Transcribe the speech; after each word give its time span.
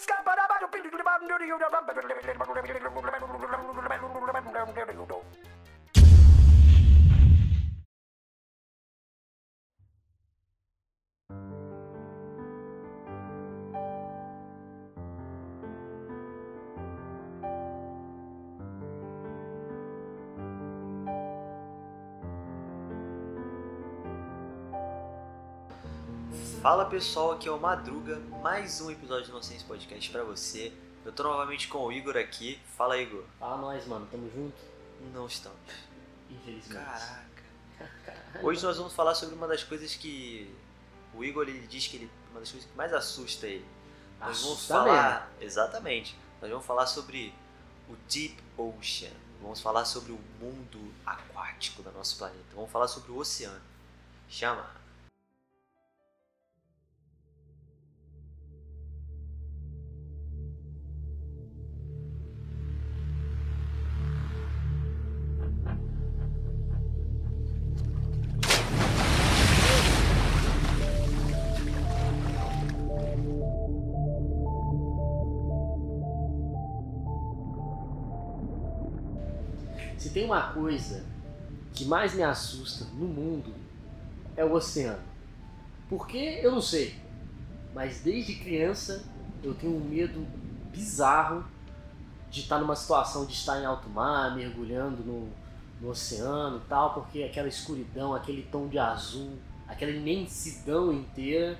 Scabba 0.00 0.32
da 0.34 0.46
ba 0.48 0.56
do 0.60 0.68
Fala 26.70 26.84
pessoal, 26.84 27.32
aqui 27.32 27.48
é 27.48 27.50
o 27.50 27.58
Madruga, 27.58 28.20
mais 28.40 28.80
um 28.80 28.92
episódio 28.92 29.26
do 29.26 29.32
Nonsense 29.32 29.64
Podcast 29.64 30.08
pra 30.08 30.22
você. 30.22 30.72
Eu 31.04 31.10
tô 31.10 31.24
novamente 31.24 31.66
com 31.66 31.78
o 31.84 31.90
Igor 31.90 32.16
aqui. 32.16 32.60
Fala 32.76 32.96
Igor. 32.96 33.24
Fala 33.40 33.56
nós, 33.56 33.84
mano, 33.88 34.06
tamo 34.08 34.30
junto? 34.32 34.54
Não 35.12 35.26
estamos. 35.26 35.58
Infelizmente. 36.30 36.84
Caraca. 36.84 37.42
Hoje 38.40 38.62
nós 38.62 38.76
vamos 38.76 38.92
falar 38.92 39.16
sobre 39.16 39.34
uma 39.34 39.48
das 39.48 39.64
coisas 39.64 39.96
que 39.96 40.54
o 41.12 41.24
Igor 41.24 41.48
ele 41.48 41.66
diz 41.66 41.88
que 41.88 41.96
ele, 41.96 42.10
uma 42.30 42.38
das 42.38 42.52
coisas 42.52 42.70
que 42.70 42.76
mais 42.76 42.94
assusta 42.94 43.48
ele. 43.48 43.66
Nós 44.20 44.40
vamos 44.40 44.58
Assusta 44.58 44.74
falar, 44.74 45.32
exatamente. 45.40 46.16
Nós 46.40 46.52
vamos 46.52 46.64
falar 46.64 46.86
sobre 46.86 47.34
o 47.88 47.96
Deep 48.08 48.40
Ocean. 48.56 49.10
Vamos 49.42 49.60
falar 49.60 49.84
sobre 49.84 50.12
o 50.12 50.20
mundo 50.40 50.94
aquático 51.04 51.82
do 51.82 51.90
nosso 51.90 52.16
planeta. 52.16 52.46
Vamos 52.54 52.70
falar 52.70 52.86
sobre 52.86 53.10
o 53.10 53.16
oceano. 53.16 53.60
Chama. 54.28 54.79
Uma 80.30 80.52
coisa 80.52 81.04
que 81.72 81.84
mais 81.84 82.14
me 82.14 82.22
assusta 82.22 82.84
no 82.94 83.06
mundo 83.06 83.52
é 84.36 84.44
o 84.44 84.52
oceano. 84.52 85.02
Por 85.88 86.06
quê? 86.06 86.38
Eu 86.40 86.52
não 86.52 86.62
sei. 86.62 86.94
Mas 87.74 88.00
desde 88.00 88.36
criança 88.36 89.04
eu 89.42 89.54
tenho 89.54 89.76
um 89.76 89.80
medo 89.80 90.24
bizarro 90.70 91.44
de 92.30 92.40
estar 92.42 92.60
numa 92.60 92.76
situação 92.76 93.26
de 93.26 93.32
estar 93.32 93.60
em 93.60 93.64
alto 93.66 93.88
mar, 93.88 94.36
mergulhando 94.36 95.02
no, 95.02 95.28
no 95.80 95.90
oceano 95.90 96.58
e 96.58 96.68
tal, 96.68 96.94
porque 96.94 97.24
aquela 97.24 97.48
escuridão, 97.48 98.14
aquele 98.14 98.42
tom 98.52 98.68
de 98.68 98.78
azul, 98.78 99.32
aquela 99.66 99.90
imensidão 99.90 100.92
inteira 100.92 101.58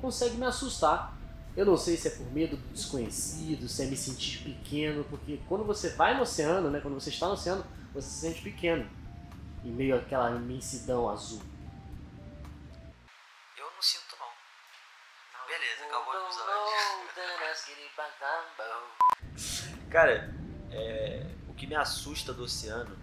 consegue 0.00 0.36
me 0.36 0.44
assustar. 0.44 1.16
Eu 1.56 1.64
não 1.64 1.76
sei 1.76 1.96
se 1.96 2.08
é 2.08 2.10
por 2.10 2.30
medo 2.32 2.56
do 2.56 2.72
desconhecido, 2.72 3.68
se 3.68 3.84
é 3.84 3.86
me 3.86 3.96
sentir 3.96 4.42
pequeno, 4.42 5.04
porque 5.04 5.38
quando 5.48 5.64
você 5.64 5.90
vai 5.90 6.16
no 6.16 6.22
oceano, 6.22 6.68
né, 6.68 6.80
quando 6.80 6.94
você 6.94 7.10
está 7.10 7.28
no 7.28 7.34
oceano, 7.34 7.64
você 7.96 8.08
se 8.08 8.20
sente 8.20 8.42
pequeno 8.42 8.86
em 9.64 9.70
meio 9.70 9.96
àquela 9.96 10.30
imensidão 10.30 11.08
azul. 11.08 11.40
Eu 13.56 13.70
não 13.74 13.80
sinto 13.80 14.14
não. 14.20 15.46
Beleza, 15.46 15.84
acabou 15.86 16.12
o 16.12 16.26
episódio. 16.26 16.52
Cara, 19.90 20.34
é, 20.70 21.26
o 21.48 21.54
que 21.54 21.66
me 21.66 21.74
assusta 21.74 22.34
do 22.34 22.42
oceano 22.42 22.98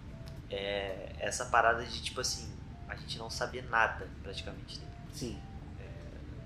é 0.48 1.16
essa 1.18 1.46
parada 1.46 1.84
de 1.84 2.00
tipo 2.00 2.20
assim, 2.20 2.56
a 2.88 2.94
gente 2.94 3.18
não 3.18 3.28
saber 3.28 3.64
nada 3.64 4.08
praticamente 4.22 4.78
dele. 4.78 4.92
Sim, 5.12 5.42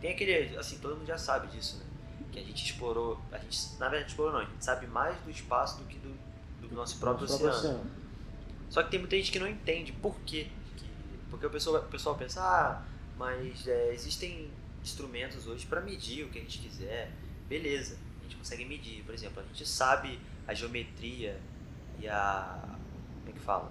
Tem 0.00 0.12
aquele, 0.12 0.56
assim, 0.56 0.78
todo 0.78 0.96
mundo 0.96 1.06
já 1.06 1.18
sabe 1.18 1.48
disso, 1.48 1.76
né? 1.76 1.84
Que 2.32 2.38
a 2.38 2.42
gente 2.42 2.64
explorou, 2.64 3.20
a 3.30 3.38
gente, 3.38 3.76
na 3.78 3.88
verdade 3.90 4.10
explorou 4.10 4.32
não, 4.32 4.40
a 4.40 4.44
gente 4.44 4.64
sabe 4.64 4.86
mais 4.86 5.18
do 5.20 5.30
espaço 5.30 5.78
do 5.78 5.84
que 5.84 5.98
do, 5.98 6.18
do 6.66 6.74
nosso 6.74 6.98
próprio 6.98 7.28
nosso 7.28 7.46
oceano. 7.46 8.07
Só 8.70 8.82
que 8.82 8.90
tem 8.90 9.00
muita 9.00 9.16
gente 9.16 9.30
que 9.32 9.38
não 9.38 9.48
entende 9.48 9.92
por 9.92 10.16
quê. 10.26 10.48
Que- 10.76 10.84
Porque 11.30 11.46
o 11.46 11.50
pessoal, 11.50 11.76
o 11.82 11.88
pessoal 11.88 12.14
pensa, 12.16 12.40
ah, 12.42 12.82
mas 13.18 13.66
é, 13.66 13.92
existem 13.92 14.50
instrumentos 14.82 15.46
hoje 15.46 15.66
para 15.66 15.80
medir 15.80 16.24
o 16.24 16.28
que 16.28 16.38
a 16.38 16.42
gente 16.42 16.58
quiser. 16.58 17.10
Beleza, 17.48 17.96
a 18.20 18.22
gente 18.24 18.36
consegue 18.36 18.64
medir. 18.64 19.02
Por 19.04 19.14
exemplo, 19.14 19.40
a 19.42 19.46
gente 19.46 19.66
sabe 19.66 20.18
a 20.46 20.54
geometria 20.54 21.38
e 22.00 22.08
a. 22.08 22.58
Como 23.20 23.28
é 23.28 23.32
que 23.32 23.40
fala? 23.40 23.70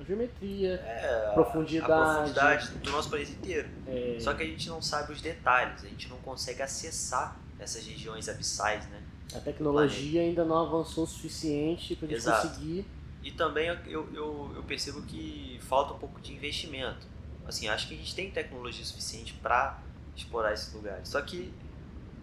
A 0.00 0.02
geometria, 0.02 0.74
É, 0.74 1.28
a- 1.28 1.32
Profundidade. 1.34 1.92
A 1.92 1.96
profundidade 2.14 2.68
do 2.78 2.90
nosso 2.90 3.08
planeta 3.08 3.30
inteiro. 3.30 3.68
é, 3.86 4.16
Só 4.20 4.34
que 4.34 4.42
a 4.42 4.46
gente 4.46 4.68
não 4.68 4.82
sabe 4.82 5.12
os 5.12 5.20
detalhes, 5.20 5.84
a 5.84 5.88
gente 5.88 6.08
não 6.08 6.16
consegue 6.18 6.62
acessar 6.62 7.36
essas 7.58 7.86
regiões 7.86 8.28
abissais, 8.28 8.84
né? 8.88 9.00
a 9.34 9.40
tecnologia 9.40 10.20
ainda 10.20 10.44
não 10.44 10.58
avançou 10.58 11.04
o 11.04 11.06
suficiente 11.06 11.96
para 11.96 12.06
a 12.06 12.08
gente 12.10 12.18
Exato. 12.18 12.48
conseguir. 12.48 12.86
E 13.24 13.30
também 13.32 13.68
eu, 13.86 14.06
eu, 14.12 14.52
eu 14.54 14.62
percebo 14.64 15.00
que 15.02 15.58
falta 15.62 15.94
um 15.94 15.98
pouco 15.98 16.20
de 16.20 16.34
investimento. 16.34 17.06
Assim, 17.46 17.68
acho 17.68 17.88
que 17.88 17.94
a 17.94 17.96
gente 17.96 18.14
tem 18.14 18.30
tecnologia 18.30 18.84
suficiente 18.84 19.32
para 19.34 19.78
explorar 20.14 20.52
esses 20.52 20.72
lugares. 20.74 21.08
Só 21.08 21.20
que 21.22 21.50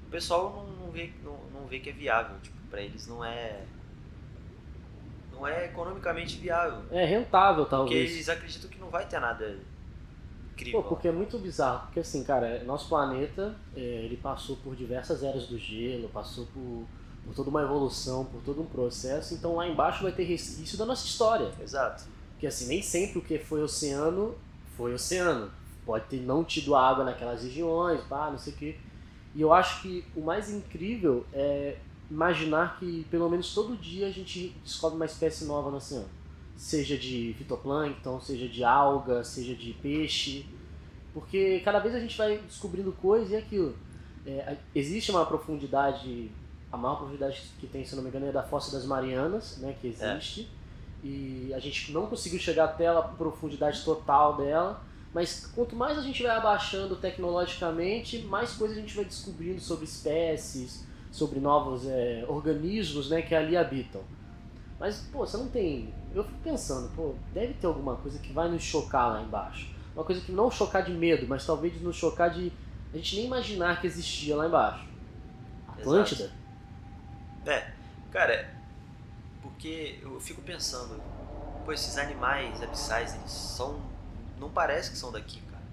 o 0.07 0.11
pessoal 0.11 0.51
não, 0.53 0.85
não, 0.85 0.91
vê, 0.91 1.11
não, 1.23 1.37
não 1.51 1.65
vê 1.65 1.79
que 1.79 1.89
é 1.89 1.93
viável. 1.93 2.35
Tipo, 2.43 2.55
para 2.69 2.81
eles 2.81 3.07
não 3.07 3.25
é. 3.25 3.63
Não 5.33 5.47
é 5.47 5.65
economicamente 5.65 6.37
viável. 6.37 6.83
É 6.91 7.03
rentável, 7.03 7.65
Porque 7.65 7.75
talvez. 7.75 8.11
eles 8.11 8.29
acreditam 8.29 8.69
que 8.69 8.77
não 8.77 8.89
vai 8.89 9.07
ter 9.07 9.19
nada 9.19 9.57
incrível. 10.53 10.83
Pô, 10.83 10.89
porque 10.89 11.07
é 11.07 11.11
muito 11.11 11.39
bizarro, 11.39 11.87
porque 11.87 12.01
assim, 12.01 12.23
cara, 12.23 12.63
nosso 12.63 12.87
planeta, 12.87 13.55
é, 13.75 13.79
ele 13.79 14.17
passou 14.17 14.57
por 14.57 14.75
diversas 14.75 15.23
eras 15.23 15.47
do 15.47 15.57
gelo, 15.57 16.09
passou 16.09 16.45
por, 16.47 16.85
por 17.25 17.35
toda 17.35 17.49
uma 17.49 17.61
evolução, 17.61 18.25
por 18.25 18.41
todo 18.41 18.61
um 18.61 18.65
processo, 18.65 19.33
então 19.33 19.55
lá 19.55 19.67
embaixo 19.67 20.03
vai 20.03 20.11
ter 20.11 20.23
resquício 20.23 20.77
da 20.77 20.85
nossa 20.85 21.05
história. 21.05 21.51
Exato. 21.61 22.03
Porque 22.31 22.47
assim, 22.47 22.67
nem 22.67 22.81
sempre 22.81 23.19
o 23.19 23.21
que 23.21 23.37
foi 23.37 23.61
oceano, 23.61 24.35
foi 24.75 24.93
oceano. 24.93 25.51
Pode 25.85 26.05
ter 26.05 26.21
não 26.21 26.43
tido 26.43 26.75
água 26.75 27.03
naquelas 27.03 27.43
regiões, 27.43 28.01
pá, 28.01 28.29
não 28.31 28.37
sei 28.37 28.53
o 28.53 28.55
quê. 28.55 28.75
E 29.35 29.41
eu 29.41 29.53
acho 29.53 29.81
que 29.81 30.03
o 30.15 30.21
mais 30.21 30.49
incrível 30.49 31.25
é 31.33 31.77
imaginar 32.09 32.77
que 32.77 33.05
pelo 33.09 33.29
menos 33.29 33.53
todo 33.53 33.77
dia 33.77 34.07
a 34.07 34.11
gente 34.11 34.49
descobre 34.63 34.97
uma 34.97 35.05
espécie 35.05 35.45
nova 35.45 35.71
no 35.71 35.77
oceano. 35.77 36.09
Seja 36.57 36.97
de 36.97 37.33
fitoplâncton, 37.37 38.19
seja 38.19 38.47
de 38.47 38.63
alga, 38.63 39.23
seja 39.23 39.55
de 39.55 39.73
peixe. 39.73 40.45
Porque 41.13 41.61
cada 41.63 41.79
vez 41.79 41.95
a 41.95 41.99
gente 41.99 42.17
vai 42.17 42.37
descobrindo 42.39 42.91
coisas 42.91 43.31
e 43.31 43.35
é 43.35 43.39
aquilo. 43.39 43.75
É, 44.25 44.57
existe 44.75 45.09
uma 45.11 45.25
profundidade, 45.25 46.29
a 46.71 46.77
maior 46.77 46.95
profundidade 46.95 47.41
que 47.59 47.67
tem, 47.67 47.85
se 47.85 47.95
não 47.95 48.03
me 48.03 48.09
engano, 48.09 48.27
é 48.27 48.31
da 48.31 48.43
Fossa 48.43 48.71
das 48.71 48.85
Marianas, 48.85 49.57
né, 49.57 49.75
que 49.79 49.87
existe. 49.87 50.49
E 51.03 51.51
a 51.53 51.59
gente 51.59 51.91
não 51.91 52.07
conseguiu 52.07 52.39
chegar 52.39 52.65
até 52.65 52.87
a 52.87 53.01
profundidade 53.01 53.83
total 53.83 54.37
dela. 54.37 54.81
Mas 55.13 55.45
quanto 55.53 55.75
mais 55.75 55.97
a 55.97 56.01
gente 56.01 56.23
vai 56.23 56.35
abaixando 56.35 56.95
tecnologicamente, 56.95 58.19
mais 58.19 58.53
coisas 58.53 58.77
a 58.77 58.79
gente 58.79 58.95
vai 58.95 59.03
descobrindo 59.03 59.59
sobre 59.59 59.83
espécies, 59.83 60.85
sobre 61.11 61.39
novos 61.39 61.85
é, 61.85 62.23
organismos 62.29 63.09
né, 63.09 63.21
que 63.21 63.35
ali 63.35 63.57
habitam. 63.57 64.01
Mas, 64.79 65.09
pô, 65.11 65.19
você 65.19 65.37
não 65.37 65.49
tem. 65.49 65.93
Eu 66.15 66.23
fico 66.23 66.39
pensando, 66.43 66.89
pô, 66.95 67.13
deve 67.33 67.53
ter 67.55 67.67
alguma 67.67 67.97
coisa 67.97 68.17
que 68.19 68.31
vai 68.31 68.49
nos 68.49 68.63
chocar 68.63 69.09
lá 69.11 69.21
embaixo. 69.21 69.69
Uma 69.93 70.05
coisa 70.05 70.21
que 70.21 70.31
não 70.31 70.49
chocar 70.49 70.83
de 70.83 70.93
medo, 70.93 71.27
mas 71.27 71.45
talvez 71.45 71.79
nos 71.81 71.97
chocar 71.97 72.29
de 72.29 72.51
a 72.93 72.97
gente 72.97 73.15
nem 73.17 73.25
imaginar 73.25 73.79
que 73.79 73.87
existia 73.87 74.35
lá 74.35 74.47
embaixo. 74.47 74.85
Atlântida? 75.67 76.31
É, 77.45 77.71
cara, 78.11 78.49
porque 79.41 79.99
eu 80.01 80.19
fico 80.19 80.41
pensando, 80.41 81.01
pô, 81.65 81.71
esses 81.71 81.97
animais 81.97 82.61
abissais, 82.61 83.15
eles 83.15 83.31
são. 83.31 83.79
Não 84.39 84.49
parece 84.49 84.91
que 84.91 84.97
são 84.97 85.11
daqui, 85.11 85.41
cara. 85.51 85.63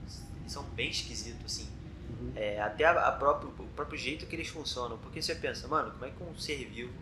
Eles 0.40 0.52
são 0.52 0.62
bem 0.74 0.90
esquisitos, 0.90 1.44
assim. 1.44 1.68
Uhum. 2.10 2.32
É, 2.36 2.60
até 2.60 2.84
a, 2.84 3.08
a 3.08 3.12
próprio, 3.12 3.50
o 3.58 3.64
próprio 3.74 3.98
jeito 3.98 4.26
que 4.26 4.34
eles 4.36 4.48
funcionam. 4.48 4.98
Porque 4.98 5.20
você 5.22 5.34
pensa, 5.34 5.66
mano, 5.68 5.90
como 5.92 6.04
é 6.04 6.10
que 6.10 6.22
um 6.22 6.36
ser 6.38 6.64
vivo 6.66 6.92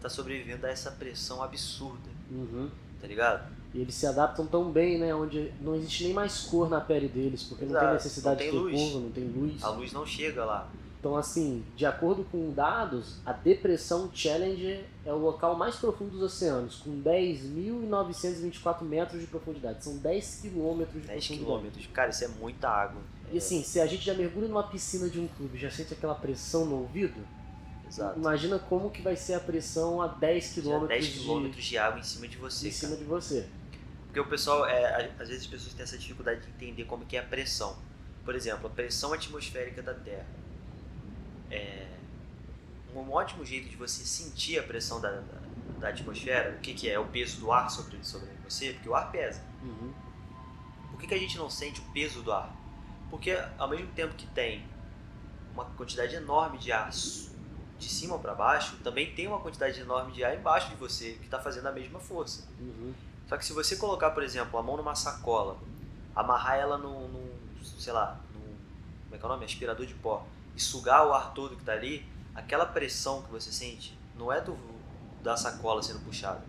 tá 0.00 0.08
sobrevivendo 0.08 0.66
a 0.66 0.70
essa 0.70 0.90
pressão 0.92 1.42
absurda, 1.42 2.08
Uhum. 2.30 2.70
tá 3.00 3.06
ligado? 3.06 3.50
E 3.74 3.80
eles 3.80 3.94
se 3.94 4.06
adaptam 4.06 4.46
tão 4.46 4.70
bem, 4.70 4.98
né? 4.98 5.14
Onde 5.14 5.52
não 5.60 5.74
existe 5.74 6.04
nem 6.04 6.12
mais 6.14 6.40
cor 6.42 6.68
na 6.70 6.80
pele 6.80 7.08
deles, 7.08 7.42
porque 7.42 7.64
não 7.64 7.72
tem 7.72 7.80
Exato, 7.80 7.94
necessidade 7.94 8.44
não 8.46 8.50
tem 8.50 8.50
de 8.50 8.56
luz. 8.76 8.92
cor, 8.92 9.00
não 9.02 9.10
tem 9.10 9.24
luz. 9.24 9.62
A 9.64 9.68
luz 9.70 9.92
não 9.92 10.06
chega 10.06 10.44
lá. 10.44 10.68
Então, 10.98 11.16
assim, 11.16 11.64
de 11.76 11.86
acordo 11.86 12.24
com 12.24 12.50
dados, 12.52 13.20
a 13.24 13.32
depressão 13.32 14.10
Challenger 14.12 14.84
é 15.06 15.12
o 15.12 15.16
local 15.16 15.56
mais 15.56 15.76
profundo 15.76 16.10
dos 16.10 16.22
oceanos, 16.22 16.78
com 16.78 17.00
10.924 17.00 18.82
metros 18.82 19.20
de 19.20 19.28
profundidade. 19.28 19.84
São 19.84 19.96
10 19.96 20.40
quilômetros 20.42 21.00
de 21.00 21.06
10 21.06 21.26
profundidade. 21.26 21.38
quilômetros. 21.38 21.86
Cara, 21.92 22.10
isso 22.10 22.24
é 22.24 22.28
muita 22.28 22.68
água. 22.68 23.00
E 23.30 23.38
assim, 23.38 23.62
se 23.62 23.80
a 23.80 23.86
gente 23.86 24.04
já 24.04 24.14
mergulha 24.14 24.48
numa 24.48 24.64
piscina 24.64 25.08
de 25.08 25.20
um 25.20 25.28
clube 25.28 25.56
já 25.58 25.70
sente 25.70 25.92
aquela 25.92 26.14
pressão 26.16 26.64
no 26.64 26.80
ouvido, 26.80 27.20
Exato. 27.86 28.18
imagina 28.18 28.58
como 28.58 28.90
que 28.90 29.00
vai 29.00 29.14
ser 29.14 29.34
a 29.34 29.40
pressão 29.40 30.02
a 30.02 30.08
10 30.08 30.44
Já 30.44 30.52
quilômetros 30.54 30.88
10 30.88 31.06
de, 31.06 31.12
quilômetros 31.20 31.64
de 31.64 31.78
água 31.78 32.00
em 32.00 32.02
cima 32.02 32.26
de 32.26 32.36
você, 32.38 32.68
em 32.68 32.72
cima 32.72 32.92
cara. 32.92 33.02
de 33.04 33.08
você. 33.08 33.46
Porque 34.06 34.18
o 34.18 34.26
pessoal, 34.26 34.66
é, 34.66 35.12
às 35.18 35.28
vezes 35.28 35.44
as 35.44 35.46
pessoas 35.46 35.74
têm 35.74 35.84
essa 35.84 35.96
dificuldade 35.96 36.40
de 36.40 36.48
entender 36.48 36.84
como 36.84 37.04
que 37.06 37.16
é 37.16 37.20
a 37.20 37.22
pressão. 37.22 37.76
Por 38.24 38.34
exemplo, 38.34 38.66
a 38.66 38.70
pressão 38.70 39.12
atmosférica 39.12 39.80
da 39.80 39.94
Terra. 39.94 40.26
É 41.50 41.88
um 42.94 43.12
ótimo 43.12 43.44
jeito 43.44 43.68
de 43.68 43.76
você 43.76 44.04
sentir 44.04 44.58
a 44.58 44.62
pressão 44.62 45.00
da, 45.00 45.10
da, 45.10 45.40
da 45.78 45.88
atmosfera, 45.88 46.56
o 46.56 46.60
que, 46.60 46.74
que 46.74 46.88
é? 46.88 46.94
É 46.94 46.98
o 46.98 47.06
peso 47.06 47.40
do 47.40 47.52
ar 47.52 47.70
sobre, 47.70 47.98
sobre 48.02 48.28
você, 48.44 48.72
porque 48.72 48.88
o 48.88 48.94
ar 48.94 49.10
pesa. 49.10 49.42
Uhum. 49.62 49.92
Por 50.90 51.00
que, 51.00 51.06
que 51.06 51.14
a 51.14 51.18
gente 51.18 51.36
não 51.38 51.48
sente 51.48 51.80
o 51.80 51.84
peso 51.92 52.22
do 52.22 52.32
ar? 52.32 52.54
Porque 53.10 53.38
ao 53.56 53.68
mesmo 53.68 53.86
tempo 53.92 54.14
que 54.14 54.26
tem 54.28 54.64
uma 55.52 55.64
quantidade 55.64 56.14
enorme 56.14 56.58
de 56.58 56.72
ar 56.72 56.90
de 56.90 57.88
cima 57.88 58.18
para 58.18 58.34
baixo, 58.34 58.76
também 58.82 59.14
tem 59.14 59.28
uma 59.28 59.38
quantidade 59.38 59.80
enorme 59.80 60.12
de 60.12 60.24
ar 60.24 60.36
embaixo 60.36 60.68
de 60.68 60.74
você 60.74 61.12
que 61.12 61.24
está 61.24 61.38
fazendo 61.38 61.68
a 61.68 61.72
mesma 61.72 62.00
força. 62.00 62.48
Uhum. 62.58 62.92
Só 63.28 63.36
que 63.36 63.44
se 63.44 63.52
você 63.52 63.76
colocar, 63.76 64.10
por 64.10 64.22
exemplo, 64.22 64.58
a 64.58 64.62
mão 64.62 64.76
numa 64.76 64.94
sacola, 64.94 65.56
amarrar 66.14 66.56
ela 66.56 66.78
num, 66.78 67.06
num, 67.08 67.30
sei 67.62 67.92
lá, 67.92 68.18
num, 68.34 68.40
como 69.04 69.14
é 69.14 69.18
que 69.18 69.24
é 69.24 69.26
o 69.26 69.28
nome? 69.28 69.44
Aspirador 69.44 69.86
de 69.86 69.94
pó, 69.94 70.26
e 70.58 70.60
sugar 70.60 71.06
o 71.06 71.12
ar 71.14 71.32
todo 71.34 71.54
que 71.56 71.62
tá 71.62 71.70
ali, 71.72 72.04
aquela 72.34 72.66
pressão 72.66 73.22
que 73.22 73.30
você 73.30 73.52
sente 73.52 73.96
não 74.18 74.32
é 74.32 74.40
do, 74.40 74.58
da 75.22 75.36
sacola 75.36 75.80
sendo 75.80 76.00
puxada. 76.00 76.42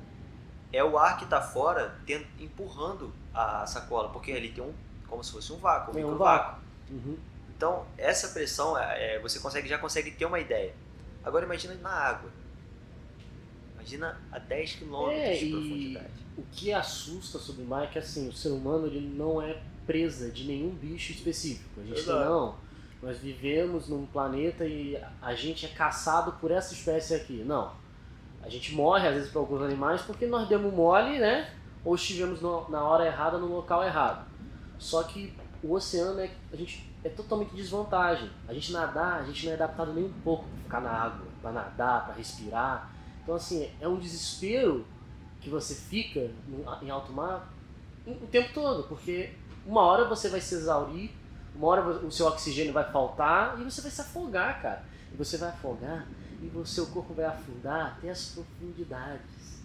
É 0.74 0.84
o 0.84 0.98
ar 0.98 1.16
que 1.20 1.28
tá 1.28 1.40
fora 1.40 1.96
ten- 2.08 2.26
empurrando 2.40 3.14
a 3.32 3.68
sacola, 3.68 4.10
porque 4.10 4.32
ali 4.32 4.52
tem 4.52 4.64
um, 4.64 4.74
como 5.08 5.24
se 5.24 5.32
fosse 5.32 5.54
um 5.54 5.58
vácuo, 5.58 5.92
um 5.92 5.94
Tem 5.94 6.04
um 6.04 6.08
microvácuo. 6.10 6.60
Uhum. 6.90 7.18
Então, 7.56 7.86
essa 8.00 8.30
pressão, 8.30 8.76
é, 8.76 9.16
é, 9.16 9.20
você 9.20 9.40
consegue, 9.40 9.70
já 9.70 9.78
consegue 9.78 10.10
ter 10.10 10.26
uma 10.26 10.40
ideia. 10.40 10.74
Agora 11.24 11.46
imagina 11.46 11.76
na 11.76 11.92
água. 11.92 12.32
Imagina 13.76 14.20
a 14.32 14.40
10 14.40 14.76
km 14.76 15.10
É, 15.12 15.34
de 15.36 15.50
profundidade. 15.52 16.08
o 16.38 16.44
que 16.52 16.74
assusta 16.74 17.38
sobre 17.38 17.64
o 17.64 17.66
mar 17.68 17.84
é 17.84 17.88
que 17.88 18.00
assim, 18.00 18.28
o 18.28 18.34
ser 18.34 18.50
humano 18.50 18.88
ele 18.88 19.02
não 19.02 19.40
é 19.42 19.62
presa 19.86 20.32
de 20.32 20.46
nenhum 20.46 20.70
bicho 20.70 21.12
específico. 21.12 21.80
A 21.82 21.84
gente 21.84 22.04
tem, 22.04 22.14
não. 22.16 22.56
Nós 23.01 23.18
vivemos 23.18 23.88
num 23.88 24.06
planeta 24.06 24.66
e 24.66 25.01
a 25.22 25.34
gente 25.34 25.66
é 25.66 25.69
caçado 25.69 26.34
por 26.34 26.51
essa 26.51 26.74
espécie 26.74 27.13
aqui. 27.16 27.44
Não. 27.46 27.72
A 28.42 28.50
gente 28.50 28.74
morre 28.74 29.07
às 29.07 29.13
vezes 29.13 29.31
para 29.31 29.40
alguns 29.40 29.62
animais 29.62 30.01
porque 30.01 30.25
nós 30.25 30.48
demos 30.48 30.74
mole, 30.74 31.18
né? 31.19 31.54
Ou 31.84 31.96
estivemos 31.96 32.42
no- 32.42 32.68
na 32.69 32.84
hora 32.84 33.06
errada 33.06 33.38
no 33.38 33.48
local 33.48 33.84
errado. 33.84 34.28
Só 34.78 35.04
que 35.04 35.34
o 35.63 35.74
oceano 35.74 36.19
é, 36.19 36.30
a 36.51 36.56
gente, 36.56 36.90
é 37.04 37.10
totalmente 37.10 37.54
desvantagem. 37.56 38.30
A 38.48 38.54
gente 38.54 38.72
nadar, 38.72 39.22
a 39.22 39.24
gente 39.24 39.45
não 39.45 39.52
é 39.52 39.56
adaptado 39.56 39.94
nem 39.94 40.06
um 40.06 40.13
pouco 40.24 40.44
para 40.45 40.57
ficar 40.63 40.81
na 40.81 40.92
água, 40.92 41.25
para 41.42 41.52
nadar, 41.52 42.06
para 42.06 42.13
respirar. 42.16 42.92
Então 43.24 43.36
assim, 43.36 43.69
é 43.80 43.88
um 43.88 43.98
desespero 43.98 44.86
que 45.40 45.50
você 45.50 45.74
fica 45.74 46.30
em 46.81 46.90
alto 46.90 47.13
mar 47.13 47.50
o 48.06 48.28
tempo 48.28 48.54
todo, 48.54 48.84
porque 48.84 49.34
uma 49.66 49.81
hora 49.81 50.06
você 50.06 50.28
vai 50.30 50.42
se 50.42 50.56
exaurir, 50.56 51.12
uma 51.60 51.68
hora 51.68 51.82
o 52.06 52.10
seu 52.10 52.26
oxigênio 52.26 52.72
vai 52.72 52.90
faltar 52.90 53.60
e 53.60 53.64
você 53.66 53.82
vai 53.82 53.92
se 53.92 54.00
afogar, 54.00 54.62
cara. 54.62 54.84
E 55.14 55.18
você 55.18 55.38
vai 55.38 55.50
afogar 55.50 56.08
e 56.42 56.48
o 56.58 56.66
seu 56.66 56.86
corpo 56.88 57.14
vai 57.14 57.26
afundar 57.26 57.98
até 57.98 58.10
as 58.10 58.30
profundidades. 58.30 59.60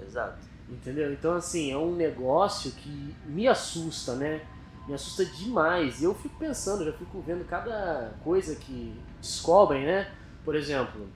Exato. 0.00 0.38
Entendeu? 0.68 1.12
Então, 1.12 1.34
assim, 1.34 1.72
é 1.72 1.76
um 1.76 1.96
negócio 1.96 2.70
que 2.70 3.14
me 3.26 3.48
assusta, 3.48 4.14
né? 4.14 4.46
Me 4.86 4.94
assusta 4.94 5.24
demais. 5.24 6.00
E 6.00 6.04
eu 6.04 6.14
fico 6.14 6.38
pensando, 6.38 6.84
já 6.84 6.92
fico 6.92 7.20
vendo 7.20 7.44
cada 7.44 8.14
coisa 8.22 8.54
que 8.54 8.94
descobrem, 9.20 9.84
né? 9.84 10.12
Por 10.44 10.54
exemplo, 10.54 11.08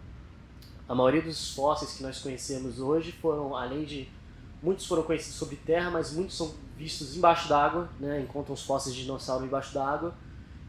a 0.88 0.94
maioria 0.94 1.22
dos 1.22 1.54
fósseis 1.54 1.92
que 1.92 2.02
nós 2.02 2.18
conhecemos 2.20 2.80
hoje 2.80 3.12
foram, 3.12 3.56
além 3.56 3.84
de. 3.84 4.08
Muitos 4.60 4.86
foram 4.86 5.04
conhecidos 5.04 5.38
sobre 5.38 5.56
terra, 5.56 5.90
mas 5.90 6.12
muitos 6.12 6.36
são 6.36 6.52
vistos 6.80 7.14
embaixo 7.14 7.46
d'água, 7.46 7.90
né? 8.00 8.22
Encontram 8.22 8.54
os 8.54 8.62
fósseis 8.62 8.94
de 8.94 9.02
dinossauro 9.02 9.44
embaixo 9.44 9.74
d'água. 9.74 10.14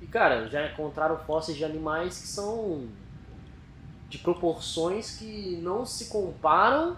E, 0.02 0.06
cara, 0.06 0.50
já 0.50 0.69
encontraram 0.69 1.18
fósseis 1.18 1.58
de 1.58 1.63
animais 1.63 2.19
que 2.19 2.28
são 2.28 2.90
de 4.10 4.18
proporções 4.18 5.18
que 5.18 5.58
não 5.62 5.86
se 5.86 6.10
comparam 6.10 6.98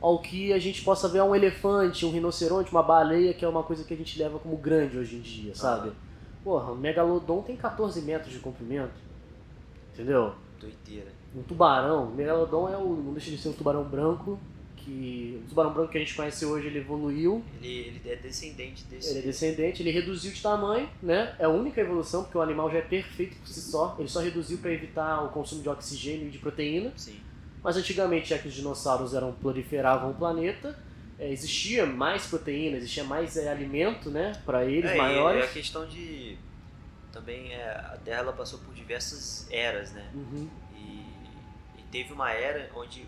ao 0.00 0.18
que 0.20 0.54
a 0.54 0.58
gente 0.58 0.82
possa 0.82 1.06
ver 1.06 1.22
um 1.22 1.34
elefante, 1.34 2.06
um 2.06 2.10
rinoceronte, 2.10 2.70
uma 2.70 2.82
baleia, 2.82 3.34
que 3.34 3.44
é 3.44 3.48
uma 3.48 3.62
coisa 3.62 3.84
que 3.84 3.92
a 3.92 3.96
gente 3.96 4.18
leva 4.18 4.38
como 4.38 4.56
grande 4.56 4.96
hoje 4.96 5.16
em 5.16 5.20
dia, 5.20 5.54
sabe? 5.54 5.88
Aham. 5.88 5.96
Porra, 6.42 6.72
o 6.72 6.76
megalodon 6.76 7.42
tem 7.42 7.54
14 7.54 8.00
metros 8.00 8.32
de 8.32 8.38
comprimento. 8.38 8.94
Entendeu? 9.92 10.32
Doideira. 10.58 11.12
Um 11.36 11.42
tubarão, 11.42 12.04
o 12.04 12.14
megalodon 12.14 12.70
é 12.70 12.78
o, 12.78 12.88
não 12.88 13.12
deixa 13.12 13.30
de 13.30 13.36
ser 13.36 13.50
um 13.50 13.52
tubarão 13.52 13.84
branco, 13.84 14.38
que 14.84 15.40
o 15.44 15.48
tubarão 15.48 15.72
branco 15.72 15.90
que 15.92 15.98
a 15.98 16.00
gente 16.00 16.14
conhece 16.14 16.44
hoje, 16.44 16.66
ele 16.66 16.78
evoluiu, 16.78 17.44
Ele, 17.62 18.00
ele 18.04 18.10
é 18.10 18.16
descendente 18.16 18.84
desse. 18.84 19.10
ele 19.10 19.18
é 19.20 19.22
descendente, 19.22 19.82
ele 19.82 19.90
reduziu 19.90 20.32
de 20.32 20.40
tamanho, 20.42 20.88
né? 21.02 21.34
É 21.38 21.44
a 21.44 21.48
única 21.48 21.80
evolução, 21.80 22.22
porque 22.24 22.36
o 22.36 22.40
animal 22.42 22.70
já 22.70 22.78
é 22.78 22.82
perfeito 22.82 23.36
por 23.36 23.48
si 23.48 23.60
só, 23.60 23.96
ele 23.98 24.08
só 24.08 24.20
reduziu 24.20 24.58
para 24.58 24.72
evitar 24.72 25.22
o 25.24 25.28
consumo 25.28 25.62
de 25.62 25.68
oxigênio 25.68 26.26
e 26.26 26.30
de 26.30 26.38
proteína. 26.38 26.92
Sim. 26.96 27.20
Mas 27.62 27.76
antigamente, 27.76 28.30
já 28.30 28.38
que 28.38 28.48
os 28.48 28.54
dinossauros 28.54 29.14
eram 29.14 29.32
proliferavam 29.32 30.10
o 30.10 30.14
planeta, 30.14 30.78
é, 31.18 31.30
existia 31.30 31.84
mais 31.84 32.26
proteína, 32.26 32.78
existia 32.78 33.04
mais 33.04 33.36
é, 33.36 33.50
alimento, 33.50 34.10
né, 34.10 34.32
para 34.46 34.64
eles 34.64 34.90
É, 34.90 34.96
maiores. 34.96 35.44
E 35.44 35.44
a 35.44 35.52
questão 35.52 35.86
de. 35.86 36.38
Também 37.12 37.52
é, 37.52 37.68
a 37.68 37.98
Terra 38.04 38.20
ela 38.20 38.32
passou 38.32 38.58
por 38.60 38.72
diversas 38.72 39.46
eras, 39.50 39.92
né? 39.92 40.08
Uhum. 40.14 40.48
E, 40.74 40.80
e 41.78 41.82
teve 41.90 42.12
uma 42.12 42.32
era 42.32 42.70
onde 42.74 43.04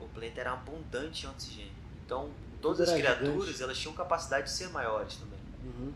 o 0.00 0.08
planeta 0.08 0.40
era 0.40 0.52
abundante 0.52 1.26
em 1.26 1.28
oxigênio. 1.28 1.72
Então, 2.04 2.30
todas 2.60 2.78
Tudo 2.78 2.90
as 2.90 3.00
criaturas 3.00 3.46
gigante. 3.46 3.62
elas 3.62 3.78
tinham 3.78 3.94
capacidade 3.94 4.44
de 4.44 4.52
ser 4.52 4.68
maiores 4.70 5.16
também. 5.16 5.38
Uhum. 5.64 5.92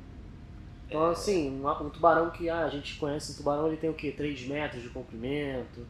Então, 0.88 1.10
assim, 1.10 1.60
um, 1.64 1.90
tubarão 1.90 2.30
que 2.30 2.48
ah, 2.48 2.64
a 2.64 2.68
gente 2.68 2.94
conhece, 2.96 3.32
um 3.32 3.34
tubarão 3.36 3.66
ele 3.66 3.76
tem 3.76 3.90
o 3.90 3.94
quê? 3.94 4.12
3 4.16 4.46
metros 4.46 4.82
de 4.82 4.88
comprimento, 4.88 5.86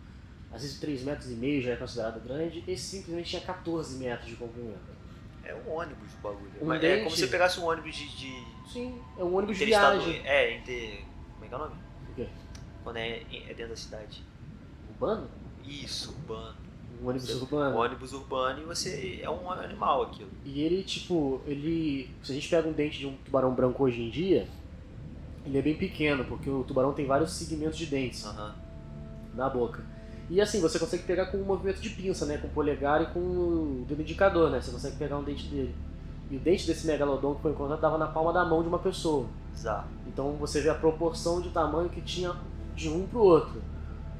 às 0.51 0.63
vezes 0.63 0.81
3 0.81 1.03
metros 1.03 1.31
e 1.31 1.35
meio 1.35 1.61
já 1.63 1.73
é 1.73 1.77
considerado 1.77 2.19
grande, 2.21 2.65
esse 2.67 2.97
simplesmente 2.97 3.31
tinha 3.31 3.43
14 3.43 3.99
metros 3.99 4.27
de 4.27 4.37
comprimento. 4.37 4.97
É 5.45 5.55
um 5.55 5.71
ônibus 5.71 6.13
o 6.15 6.17
bagulho. 6.23 6.51
Um 6.61 6.67
Mas 6.67 6.83
é 6.83 6.89
dente. 6.89 7.05
como 7.05 7.15
se 7.15 7.23
você 7.23 7.29
pegasse 7.29 7.61
um 7.61 7.67
ônibus 7.67 7.95
de. 7.95 8.09
de 8.17 8.73
Sim, 8.73 9.01
é 9.17 9.23
um 9.23 9.37
ônibus 9.37 9.57
de 9.59 9.67
viagem. 9.67 10.27
É, 10.27 10.57
inter. 10.57 11.05
Como 11.35 11.45
é 11.45 11.49
que 11.49 11.55
é 11.55 11.57
o 11.57 11.61
nome? 11.61 11.75
O 12.11 12.15
quê? 12.17 12.29
Quando 12.83 12.97
é, 12.97 13.23
é 13.31 13.55
dentro 13.55 13.69
da 13.69 13.77
cidade. 13.77 14.25
Urbano? 14.91 15.31
Isso, 15.65 16.11
urbano. 16.11 16.57
Um 17.03 17.09
ônibus 17.09 17.29
Você- 17.29 17.35
urbano. 17.35 17.77
Um 17.77 17.81
ônibus 17.81 18.13
urbano 18.13 18.63
e 18.63 18.65
você 18.65 19.21
é 19.23 19.29
um 19.31 19.51
animal 19.51 20.03
aquilo. 20.03 20.31
E 20.45 20.61
ele, 20.63 20.83
tipo, 20.83 21.41
ele. 21.47 22.11
Se 22.23 22.33
a 22.33 22.35
gente 22.35 22.49
pega 22.49 22.69
um 22.69 22.73
dente 22.73 22.99
de 22.99 23.07
um 23.07 23.15
tubarão 23.25 23.53
branco 23.55 23.85
hoje 23.85 24.03
em 24.03 24.11
dia, 24.11 24.47
ele 25.45 25.59
é 25.59 25.63
bem 25.63 25.77
pequeno, 25.77 26.25
porque 26.25 26.49
o 26.49 26.65
tubarão 26.65 26.93
tem 26.93 27.07
vários 27.07 27.33
segmentos 27.33 27.77
de 27.79 27.87
dentes 27.87 28.25
Aham. 28.25 28.55
na 29.35 29.49
boca. 29.49 29.85
E 30.29 30.41
assim, 30.41 30.61
você 30.61 30.79
consegue 30.79 31.05
pegar 31.05 31.27
com 31.27 31.37
um 31.37 31.45
movimento 31.45 31.81
de 31.81 31.91
pinça, 31.91 32.27
né? 32.27 32.39
Com 32.39 32.49
o 32.49 32.51
polegar 32.51 33.01
e 33.03 33.07
com 33.07 33.21
o 33.21 33.85
dedo 33.87 34.03
indicador, 34.03 34.51
né? 34.51 34.61
Você 34.61 34.73
consegue 34.73 34.97
pegar 34.97 35.19
um 35.19 35.23
dente 35.23 35.47
dele. 35.47 35.75
E 36.29 36.37
o 36.37 36.41
dente 36.41 36.67
desse 36.67 36.85
megalodon 36.87 37.37
que 37.37 37.43
foi 37.43 37.53
encontrado 37.53 37.79
estava 37.79 37.97
na 37.97 38.09
palma 38.09 38.33
da 38.33 38.45
mão 38.45 38.61
de 38.63 38.69
uma 38.69 38.81
pessoa. 38.81 39.27
Bizarro. 39.53 39.87
Então 40.09 40.33
você 40.33 40.61
vê 40.61 40.69
a 40.69 40.75
proporção 40.75 41.41
de 41.41 41.51
tamanho 41.51 41.89
que 41.89 42.01
tinha 42.01 42.35
de 42.75 42.89
um 42.89 43.07
pro 43.07 43.21
outro. 43.23 43.63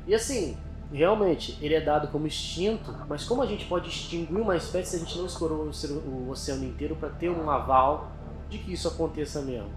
E 0.07 0.15
assim, 0.15 0.57
realmente, 0.93 1.59
ele 1.61 1.75
é 1.75 1.81
dado 1.81 2.09
como 2.09 2.27
extinto, 2.27 2.95
mas 3.09 3.25
como 3.25 3.43
a 3.43 3.47
gente 3.47 3.65
pode 3.67 3.89
extinguir 3.89 4.41
uma 4.41 4.57
espécie 4.57 4.91
se 4.91 4.97
a 4.97 4.99
gente 5.01 5.19
não 5.19 5.27
explorou 5.27 5.71
o 6.07 6.31
oceano 6.31 6.65
inteiro 6.65 6.97
para 6.97 7.09
ter 7.09 7.31
um 7.31 7.51
aval 7.51 8.11
de 8.49 8.59
que 8.59 8.73
isso 8.73 8.89
aconteça 8.89 9.43
mesmo? 9.43 9.71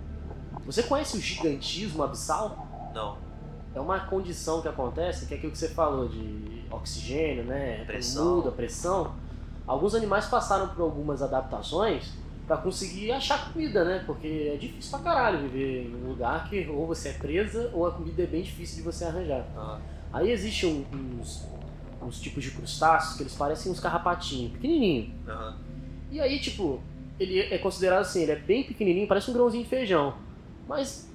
Você 0.65 0.83
conhece 0.83 1.17
o 1.17 1.19
gigantismo 1.21 2.03
abissal? 2.03 2.91
Não. 2.93 3.17
É 3.73 3.79
uma 3.79 3.99
condição 3.99 4.61
que 4.61 4.67
acontece, 4.67 5.25
que 5.25 5.33
é 5.33 5.37
aquilo 5.37 5.51
que 5.51 5.57
você 5.57 5.69
falou 5.69 6.07
de 6.07 6.63
oxigênio, 6.71 7.43
né? 7.43 7.83
Pressão. 7.85 8.37
Muda, 8.37 8.51
pressão. 8.51 9.13
Alguns 9.65 9.93
animais 9.93 10.25
passaram 10.25 10.69
por 10.69 10.81
algumas 10.81 11.21
adaptações 11.21 12.11
para 12.47 12.57
conseguir 12.57 13.11
achar 13.11 13.51
comida, 13.51 13.83
né? 13.85 14.03
Porque 14.05 14.51
é 14.53 14.57
difícil 14.57 14.89
pra 14.91 14.99
caralho 14.99 15.39
viver 15.39 15.87
em 15.87 15.95
um 15.95 16.09
lugar 16.09 16.49
que 16.49 16.67
ou 16.67 16.87
você 16.87 17.09
é 17.09 17.13
presa 17.13 17.69
ou 17.73 17.85
a 17.85 17.91
comida 17.91 18.23
é 18.23 18.25
bem 18.25 18.41
difícil 18.41 18.77
de 18.77 18.81
você 18.81 19.05
arranjar. 19.05 19.45
Aham. 19.55 19.79
Aí 20.11 20.31
existem 20.31 20.85
um- 20.93 21.19
uns, 21.19 21.45
uns 22.01 22.19
tipos 22.19 22.43
de 22.43 22.51
crustáceos 22.51 23.15
que 23.17 23.23
eles 23.23 23.35
parecem 23.35 23.71
uns 23.71 23.79
carrapatinhos, 23.79 24.51
pequenininho. 24.53 25.13
Aham. 25.27 25.55
E 26.11 26.19
aí, 26.19 26.39
tipo, 26.39 26.81
ele 27.19 27.39
é 27.39 27.57
considerado 27.57 28.01
assim, 28.01 28.23
ele 28.23 28.31
é 28.31 28.35
bem 28.35 28.63
pequenininho, 28.63 29.07
parece 29.07 29.29
um 29.29 29.33
grãozinho 29.33 29.63
de 29.63 29.69
feijão. 29.69 30.15
Mas 30.67 31.07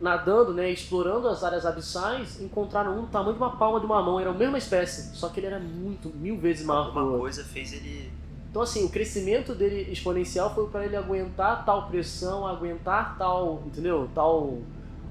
nadando, 0.00 0.52
né, 0.52 0.70
explorando 0.70 1.28
as 1.28 1.42
áreas 1.42 1.64
abissais, 1.64 2.40
encontraram 2.40 2.98
um 2.98 3.02
do 3.02 3.06
tamanho 3.06 3.34
de 3.36 3.42
uma 3.42 3.56
palma 3.56 3.80
de 3.80 3.86
uma 3.86 4.02
mão, 4.02 4.20
era 4.20 4.30
a 4.30 4.34
mesma 4.34 4.58
espécie, 4.58 5.16
só 5.16 5.28
que 5.28 5.40
ele 5.40 5.46
era 5.46 5.58
muito, 5.58 6.08
mil 6.10 6.36
vezes 6.36 6.66
maior 6.66 6.86
Alguma 6.86 7.02
outro. 7.04 7.20
coisa 7.20 7.44
fez 7.44 7.72
ele. 7.72 8.12
Então, 8.50 8.60
assim, 8.60 8.84
o 8.84 8.88
crescimento 8.90 9.54
dele 9.54 9.90
exponencial 9.90 10.54
foi 10.54 10.68
para 10.68 10.84
ele 10.84 10.96
aguentar 10.96 11.64
tal 11.64 11.88
pressão, 11.88 12.46
aguentar 12.46 13.16
tal, 13.16 13.62
entendeu? 13.66 14.08
Tal 14.14 14.58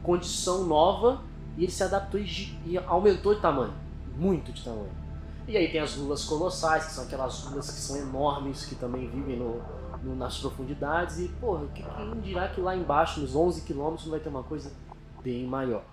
condição 0.03 0.65
nova 0.65 1.21
e 1.57 1.63
ele 1.63 1.71
se 1.71 1.83
adaptou 1.83 2.19
e, 2.19 2.57
e 2.65 2.77
aumentou 2.77 3.35
de 3.35 3.41
tamanho, 3.41 3.73
muito 4.15 4.51
de 4.51 4.63
tamanho. 4.63 4.91
E 5.47 5.57
aí 5.57 5.69
tem 5.71 5.81
as 5.81 5.95
lulas 5.97 6.23
colossais, 6.23 6.85
que 6.85 6.91
são 6.93 7.03
aquelas 7.03 7.43
lulas 7.45 7.69
que 7.69 7.79
são 7.79 7.97
enormes, 7.97 8.65
que 8.65 8.75
também 8.75 9.09
vivem 9.09 9.37
no, 9.37 9.61
no- 10.01 10.15
nas 10.15 10.37
profundidades. 10.37 11.19
E, 11.19 11.27
porra, 11.27 11.65
que- 11.75 11.83
quem 11.83 12.21
dirá 12.21 12.47
que 12.47 12.61
lá 12.61 12.75
embaixo, 12.75 13.19
nos 13.19 13.35
11 13.35 13.61
quilômetros, 13.61 14.07
vai 14.07 14.19
ter 14.21 14.29
uma 14.29 14.43
coisa 14.43 14.71
bem 15.21 15.45
maior? 15.45 15.83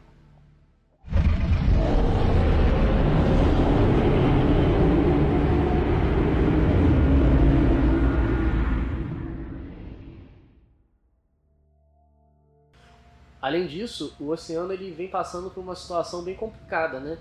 Além 13.41 13.67
disso, 13.67 14.15
o 14.21 14.29
oceano 14.29 14.73
ele 14.73 14.91
vem 14.91 15.09
passando 15.09 15.51
por 15.51 15.61
uma 15.61 15.75
situação 15.75 16.23
bem 16.23 16.35
complicada, 16.35 17.01
né? 17.01 17.19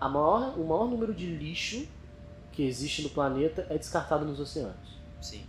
A 0.00 0.08
maior, 0.08 0.58
o 0.58 0.66
maior 0.66 0.88
número 0.88 1.14
de 1.14 1.26
lixo 1.26 1.86
que 2.50 2.64
existe 2.64 3.02
no 3.02 3.10
planeta 3.10 3.66
é 3.70 3.78
descartado 3.78 4.24
nos 4.24 4.40
oceanos. 4.40 4.98
Sim. 5.20 5.46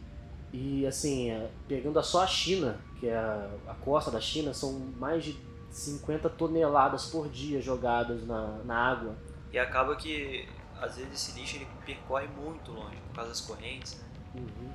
E 0.54 0.86
assim, 0.86 1.32
é, 1.32 1.50
pegando 1.68 2.02
só 2.04 2.24
a 2.24 2.28
China, 2.28 2.80
que 3.00 3.08
é 3.08 3.16
a, 3.16 3.50
a 3.68 3.74
costa 3.74 4.12
da 4.12 4.22
China, 4.22 4.54
são 4.54 4.80
mais 4.98 5.24
de 5.24 5.36
50 5.72 6.30
toneladas 6.30 7.08
por 7.08 7.28
dia 7.28 7.60
jogadas 7.60 8.26
na, 8.26 8.60
na 8.64 8.78
água. 8.78 9.16
E 9.52 9.58
acaba 9.58 9.96
que, 9.96 10.48
às 10.80 10.96
vezes, 10.96 11.14
esse 11.14 11.40
lixo 11.40 11.56
ele 11.56 11.68
percorre 11.84 12.28
muito 12.28 12.72
longe 12.72 12.98
por 13.08 13.16
causa 13.16 13.32
das 13.32 13.42
correntes, 13.42 13.98
né? 13.98 14.06
Uhum. 14.36 14.72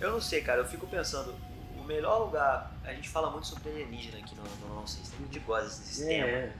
Eu 0.00 0.12
não 0.12 0.20
sei, 0.20 0.42
cara, 0.42 0.60
eu 0.60 0.64
fico 0.64 0.86
pensando, 0.86 1.34
melhor 1.86 2.18
lugar. 2.24 2.72
A 2.84 2.92
gente 2.92 3.08
fala 3.08 3.30
muito 3.30 3.46
sobre 3.46 3.70
alienígena 3.70 4.18
aqui 4.18 4.34
no, 4.34 4.42
no 4.68 4.74
nosso 4.74 4.96
sistema, 4.98 5.22
a 5.22 5.32
gente 5.32 5.40
gosta 5.44 5.66
desse 5.68 6.06
tema. 6.06 6.26
É, 6.26 6.52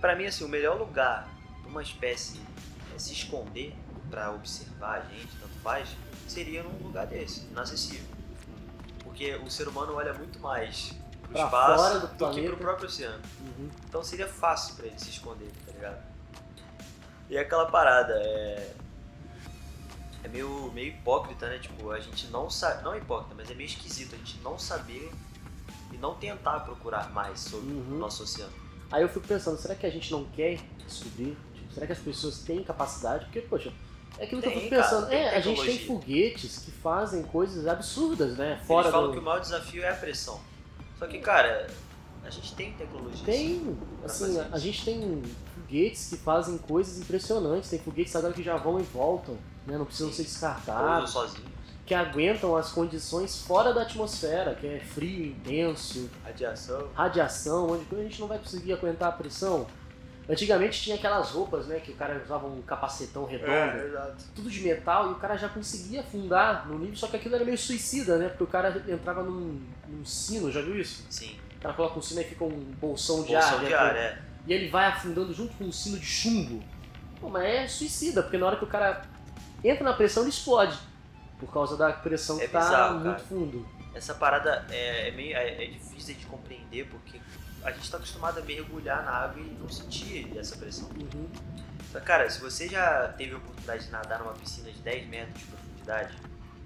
Pra 0.00 0.14
mim, 0.14 0.26
assim, 0.26 0.44
o 0.44 0.48
melhor 0.48 0.76
lugar 0.78 1.26
pra 1.62 1.70
uma 1.70 1.82
espécie 1.82 2.40
é, 2.94 2.98
se 2.98 3.12
esconder 3.12 3.74
pra 4.10 4.30
observar 4.30 5.00
a 5.00 5.14
gente, 5.14 5.34
tanto 5.40 5.54
faz, 5.62 5.88
seria 6.28 6.62
num 6.62 6.78
lugar 6.86 7.06
desse, 7.06 7.40
inacessível. 7.46 8.06
Porque 9.02 9.34
o 9.36 9.50
ser 9.50 9.66
humano 9.68 9.94
olha 9.94 10.12
muito 10.12 10.38
mais 10.38 10.92
pro 11.22 11.32
Pra 11.32 11.44
espaço 11.44 11.82
fora 11.82 11.98
do 12.00 12.06
do, 12.06 12.12
que 12.12 12.16
planeta. 12.18 12.48
pro 12.48 12.56
próprio 12.58 12.86
oceano. 12.88 13.22
uhum. 13.40 13.70
Então 13.88 14.04
seria 14.04 14.28
fácil 14.28 14.76
pra 14.76 14.86
ele 14.86 14.98
se 14.98 15.08
esconder, 15.10 15.50
tá 15.64 15.72
ligado? 15.72 16.02
E 17.30 17.36
aquela 17.38 17.66
parada 17.66 18.12
é. 18.14 18.74
É 20.26 20.28
meio, 20.28 20.72
meio 20.74 20.88
hipócrita, 20.88 21.48
né? 21.48 21.58
Tipo, 21.60 21.92
a 21.92 22.00
gente 22.00 22.26
não 22.28 22.50
sabe. 22.50 22.82
Não 22.82 22.92
é 22.92 22.98
hipócrita, 22.98 23.32
mas 23.36 23.48
é 23.48 23.54
meio 23.54 23.68
esquisito 23.68 24.16
a 24.16 24.18
gente 24.18 24.40
não 24.42 24.58
saber 24.58 25.12
e 25.92 25.96
não 25.98 26.16
tentar 26.16 26.60
procurar 26.60 27.12
mais 27.12 27.38
sobre 27.38 27.72
Uhum. 27.72 27.94
o 27.94 27.98
nosso 27.98 28.24
oceano. 28.24 28.52
Aí 28.90 29.02
eu 29.02 29.08
fico 29.08 29.24
pensando, 29.24 29.56
será 29.56 29.76
que 29.76 29.86
a 29.86 29.90
gente 29.90 30.10
não 30.10 30.24
quer 30.24 30.58
descobrir? 30.84 31.36
Tipo, 31.54 31.72
será 31.72 31.86
que 31.86 31.92
as 31.92 31.98
pessoas 32.00 32.40
têm 32.40 32.64
capacidade? 32.64 33.26
Porque, 33.26 33.40
poxa, 33.40 33.72
é 34.18 34.24
aquilo 34.24 34.42
que 34.42 34.48
eu 34.48 34.52
Tem, 34.52 34.60
fico 34.62 34.74
pensando. 34.74 35.06
cara, 35.06 35.06
tem 35.06 35.18
é, 35.20 35.36
a 35.36 35.40
gente 35.40 35.62
tem 35.64 35.78
foguetes 35.86 36.58
que 36.58 36.72
fazem 36.72 37.22
coisas 37.22 37.64
absurdas, 37.68 38.36
né? 38.36 38.60
Fora 38.66 38.86
Eles 38.88 38.92
falam 38.92 39.08
do... 39.08 39.12
que 39.12 39.20
o 39.20 39.22
maior 39.22 39.40
desafio 39.40 39.84
é 39.84 39.90
a 39.90 39.94
pressão. 39.94 40.40
Só 40.98 41.06
que, 41.06 41.20
cara, 41.20 41.68
a 42.24 42.30
gente 42.30 42.52
tem 42.56 42.72
tecnologia. 42.72 43.24
Tem, 43.24 43.78
assim, 44.04 44.40
a, 44.40 44.58
gente 44.58 44.84
tem 44.84 45.22
foguetes 45.54 46.08
que 46.08 46.16
fazem 46.16 46.58
coisas 46.58 46.98
impressionantes. 46.98 47.70
Tem 47.70 47.78
foguetes 47.78 48.16
agora 48.16 48.32
que 48.34 48.42
já 48.42 48.56
vão 48.56 48.80
e 48.80 48.82
voltam, 48.82 49.36
né? 49.66 49.76
Não 49.78 49.84
precisam 49.84 50.10
Sim. 50.10 50.16
ser 50.16 50.22
descartados. 50.24 51.14
Que 51.84 51.94
aguentam 51.94 52.56
as 52.56 52.72
condições 52.72 53.42
fora 53.42 53.72
da 53.72 53.82
atmosfera, 53.82 54.54
que 54.56 54.66
é 54.66 54.80
frio 54.80 55.26
intenso, 55.26 56.10
Radiação. 56.24 56.88
radiação, 56.94 57.70
onde 57.70 57.86
a 57.94 58.02
gente 58.02 58.20
não 58.20 58.26
vai 58.26 58.38
conseguir 58.38 58.72
aguentar 58.72 59.08
a 59.08 59.12
pressão. 59.12 59.66
Antigamente 60.28 60.82
tinha 60.82 60.96
aquelas 60.96 61.30
roupas, 61.30 61.66
né, 61.66 61.78
que 61.78 61.92
o 61.92 61.94
cara 61.94 62.20
usava 62.24 62.48
um 62.48 62.60
capacetão 62.62 63.24
redondo, 63.24 63.52
É, 63.52 64.12
tudo 64.34 64.50
de 64.50 64.60
metal, 64.60 65.10
e 65.10 65.12
o 65.12 65.14
cara 65.14 65.36
já 65.36 65.48
conseguia 65.48 66.00
afundar 66.00 66.66
no 66.66 66.76
nível, 66.76 66.96
só 66.96 67.06
que 67.06 67.14
aquilo 67.14 67.36
era 67.36 67.44
meio 67.44 67.56
suicida, 67.56 68.18
né, 68.18 68.28
porque 68.30 68.42
o 68.42 68.48
cara 68.48 68.82
entrava 68.88 69.22
num, 69.22 69.62
num 69.88 70.04
sino, 70.04 70.50
já 70.50 70.60
viu 70.60 70.80
isso? 70.80 71.04
Sim. 71.08 71.36
O 71.56 71.60
cara 71.60 71.74
coloca 71.74 71.96
um 71.96 72.02
sino 72.02 72.20
e 72.20 72.24
fica 72.24 72.42
um 72.42 72.50
bolsão 72.80 73.22
de 73.22 73.32
Bolsão 73.32 73.58
ar, 73.58 73.58
de 73.64 73.70
né, 73.70 73.74
ar, 73.76 73.92
que- 73.92 73.98
é. 74.00 74.18
e 74.48 74.52
ele 74.52 74.68
vai 74.68 74.86
afundando 74.86 75.32
junto 75.32 75.54
com 75.54 75.62
um 75.66 75.70
sino 75.72 75.96
de 75.96 76.04
chumbo. 76.06 76.60
Pô, 77.20 77.28
mas 77.30 77.44
é 77.44 77.68
suicida, 77.68 78.20
porque 78.24 78.36
na 78.36 78.46
hora 78.46 78.56
que 78.56 78.64
o 78.64 78.68
cara 78.68 79.02
entra 79.70 79.84
na 79.84 79.92
pressão, 79.92 80.22
ele 80.22 80.30
explode. 80.30 80.78
Por 81.38 81.52
causa 81.52 81.76
da 81.76 81.92
pressão 81.92 82.38
É 82.40 82.46
que 82.46 82.48
tá 82.48 82.92
muito 82.92 83.04
cara. 83.04 83.18
fundo. 83.18 83.68
Essa 83.94 84.14
parada 84.14 84.66
é, 84.70 85.08
é 85.08 85.10
meio 85.12 85.36
é, 85.36 85.64
é 85.64 85.66
difícil 85.66 86.14
de 86.14 86.26
compreender 86.26 86.86
porque 86.88 87.20
a 87.62 87.70
gente 87.72 87.84
está 87.84 87.96
acostumado 87.96 88.38
a 88.38 88.42
mergulhar 88.42 89.04
na 89.04 89.10
água 89.10 89.40
e 89.42 89.56
não 89.60 89.68
sentir 89.68 90.36
essa 90.38 90.56
pressão. 90.56 90.88
Uhum. 90.90 91.28
Só, 91.92 92.00
cara, 92.00 92.28
se 92.30 92.40
você 92.40 92.68
já 92.68 93.08
teve 93.16 93.34
a 93.34 93.38
oportunidade 93.38 93.84
de 93.86 93.90
nadar 93.90 94.18
numa 94.20 94.32
piscina 94.34 94.70
de 94.70 94.78
10 94.80 95.08
metros 95.08 95.38
de 95.38 95.44
profundidade, 95.46 96.14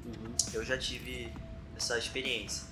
Uhum. 0.05 0.35
eu 0.55 0.65
já 0.65 0.79
tive 0.79 1.33
essa 1.77 1.99
experiência. 1.99 2.67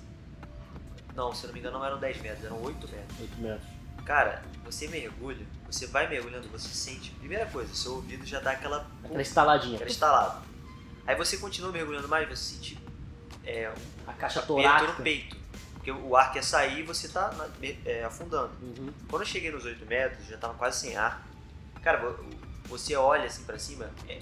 Não, 1.15 1.33
se 1.33 1.43
eu 1.43 1.47
não 1.49 1.53
me 1.53 1.59
engano, 1.59 1.77
não 1.79 1.85
eram 1.85 1.99
10 1.99 2.21
metros, 2.21 2.43
eram 2.45 2.61
8 2.63 2.87
metros. 2.89 3.19
8 3.19 3.41
metros. 3.41 3.67
Cara, 4.09 4.41
você 4.65 4.87
mergulha, 4.87 5.45
você 5.69 5.85
vai 5.85 6.07
mergulhando, 6.09 6.49
você 6.49 6.67
sente. 6.69 7.11
Primeira 7.11 7.45
coisa, 7.45 7.71
seu 7.75 7.93
ouvido 7.93 8.25
já 8.25 8.39
dá 8.39 8.53
aquela. 8.53 8.87
Aquela 9.03 9.21
estaladinha. 9.21 9.75
aquela 9.75 9.91
estalada. 9.91 10.41
Aí 11.05 11.15
você 11.15 11.37
continua 11.37 11.71
mergulhando 11.71 12.07
mais, 12.07 12.27
você 12.27 12.55
sente 12.55 12.79
é, 13.45 13.71
A 14.07 14.13
caixa 14.13 14.39
aperto 14.39 14.53
no 14.57 14.63
torácica. 14.63 15.03
peito. 15.03 15.37
Porque 15.75 15.91
o 15.91 16.15
ar 16.17 16.31
quer 16.33 16.43
sair 16.43 16.79
e 16.79 16.83
você 16.83 17.07
tá 17.07 17.31
é, 17.85 18.03
afundando. 18.03 18.51
Uhum. 18.63 18.91
Quando 19.07 19.21
eu 19.21 19.27
cheguei 19.27 19.51
nos 19.51 19.63
8 19.63 19.85
metros, 19.85 20.25
já 20.25 20.39
tava 20.39 20.55
quase 20.55 20.79
sem 20.79 20.97
ar. 20.97 21.23
Cara, 21.83 21.99
vo- 21.99 22.17
você 22.65 22.95
olha 22.95 23.25
assim 23.25 23.43
pra 23.43 23.59
cima, 23.59 23.91
é, 24.07 24.19